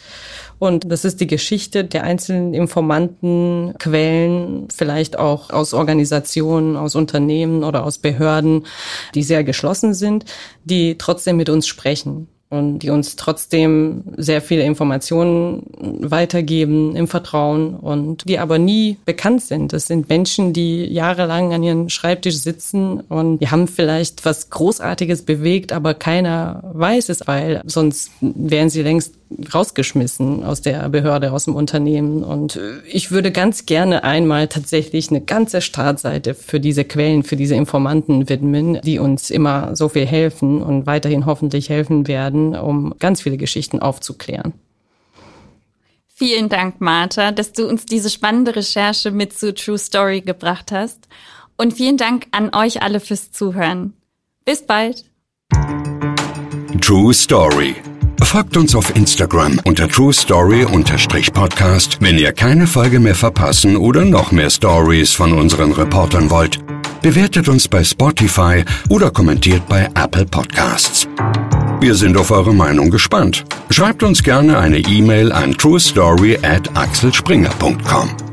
Und 0.60 0.92
das 0.92 1.06
ist 1.06 1.20
die 1.20 1.28
Geschichte 1.28 1.84
der 1.84 2.04
einzelnen 2.04 2.54
Informanten, 2.54 3.74
Quellen, 3.80 4.68
vielleicht 4.74 5.18
auch 5.18 5.50
aus 5.50 5.74
Organisationen, 5.74 6.78
aus 6.78 6.96
Unternehmen 6.96 7.64
oder 7.64 7.84
aus 7.84 7.98
Behörden, 7.98 8.66
die 9.16 9.24
sehr 9.24 9.44
geschlossen 9.44 9.94
sind, 9.94 10.26
die 10.64 10.98
trotzdem 10.98 11.38
mit 11.38 11.50
uns 11.50 11.66
sprechen 11.68 12.28
und 12.52 12.80
die 12.80 12.90
uns 12.90 13.16
trotzdem 13.16 14.04
sehr 14.18 14.42
viele 14.42 14.64
Informationen 14.64 15.71
weitergeben 15.82 16.96
im 16.96 17.08
Vertrauen 17.08 17.76
und 17.76 18.28
die 18.28 18.40
aber 18.40 18.60
nie 18.60 18.98
bekannt 19.06 19.42
sind. 19.42 19.74
Das 19.74 19.88
sind 19.88 20.10
Menschen, 20.10 20.54
die 20.54 20.86
jahrelang 20.86 21.54
an 21.54 21.64
ihrem 21.64 21.90
Schreibtisch 21.90 22.38
sitzen 22.38 23.00
und 23.02 23.40
die 23.40 23.50
haben 23.50 23.68
vielleicht 23.68 24.26
was 24.26 24.50
Großartiges 24.50 25.24
bewegt, 25.24 25.74
aber 25.74 25.94
keiner 25.94 26.64
weiß 26.74 27.10
es, 27.10 27.28
weil 27.28 27.62
sonst 27.66 28.12
wären 28.22 28.70
sie 28.70 28.84
längst 28.84 29.16
rausgeschmissen 29.54 30.44
aus 30.44 30.62
der 30.62 30.90
Behörde, 30.90 31.32
aus 31.32 31.46
dem 31.46 31.56
Unternehmen. 31.56 32.24
Und 32.24 32.60
ich 32.86 33.12
würde 33.12 33.32
ganz 33.32 33.66
gerne 33.66 34.04
einmal 34.04 34.48
tatsächlich 34.48 35.10
eine 35.10 35.22
ganze 35.22 35.62
Startseite 35.62 36.34
für 36.34 36.60
diese 36.60 36.84
Quellen, 36.84 37.24
für 37.24 37.36
diese 37.36 37.56
Informanten 37.56 38.30
widmen, 38.30 38.80
die 38.84 39.00
uns 39.00 39.30
immer 39.30 39.76
so 39.76 39.90
viel 39.90 40.06
helfen 40.06 40.62
und 40.62 40.86
weiterhin 40.86 41.26
hoffentlich 41.26 41.70
helfen 41.70 42.08
werden, 42.08 42.56
um 42.56 42.94
ganz 43.00 43.22
viele 43.22 43.38
Geschichten 43.38 43.80
aufzuklären. 43.80 44.54
Vielen 46.22 46.50
Dank, 46.50 46.80
Martha, 46.82 47.32
dass 47.32 47.52
du 47.52 47.68
uns 47.68 47.88
diese 47.88 48.12
spannende 48.12 48.56
Recherche 48.56 49.10
mit 49.10 49.34
zu 49.36 49.56
True 49.56 49.80
Story 49.80 50.22
gebracht 50.22 50.72
hast. 50.72 51.08
Und 51.58 51.74
vielen 51.74 51.98
Dank 51.98 52.28
an 52.30 52.54
euch 52.54 52.84
alle 52.84 53.00
fürs 53.00 53.32
Zuhören. 53.32 53.94
Bis 54.46 54.64
bald. 54.64 55.04
True 56.80 57.12
Story 57.12 57.74
Folgt 58.22 58.56
uns 58.56 58.76
auf 58.76 58.96
Instagram 58.96 59.60
unter 59.66 59.90
True 59.90 60.14
Story-Podcast, 60.14 61.98
wenn 62.02 62.20
ihr 62.20 62.34
keine 62.34 62.68
Folge 62.68 63.00
mehr 63.00 63.16
verpassen 63.16 63.76
oder 63.76 64.06
noch 64.06 64.32
mehr 64.32 64.52
Stories 64.52 65.14
von 65.14 65.34
unseren 65.34 65.72
Reportern 65.72 66.30
wollt. 66.30 66.60
Bewertet 67.02 67.50
uns 67.50 67.68
bei 67.68 67.84
Spotify 67.84 68.64
oder 68.90 69.10
kommentiert 69.10 69.68
bei 69.68 69.90
Apple 69.96 70.28
Podcasts. 70.28 71.08
Wir 71.82 71.96
sind 71.96 72.16
auf 72.16 72.30
eure 72.30 72.54
Meinung 72.54 72.92
gespannt. 72.92 73.44
Schreibt 73.72 74.04
uns 74.04 74.22
gerne 74.22 74.60
eine 74.60 74.78
E-Mail 74.78 75.32
an 75.32 75.54
truestory 75.54 76.38
at 76.44 76.70
axelspringer.com. 76.78 78.31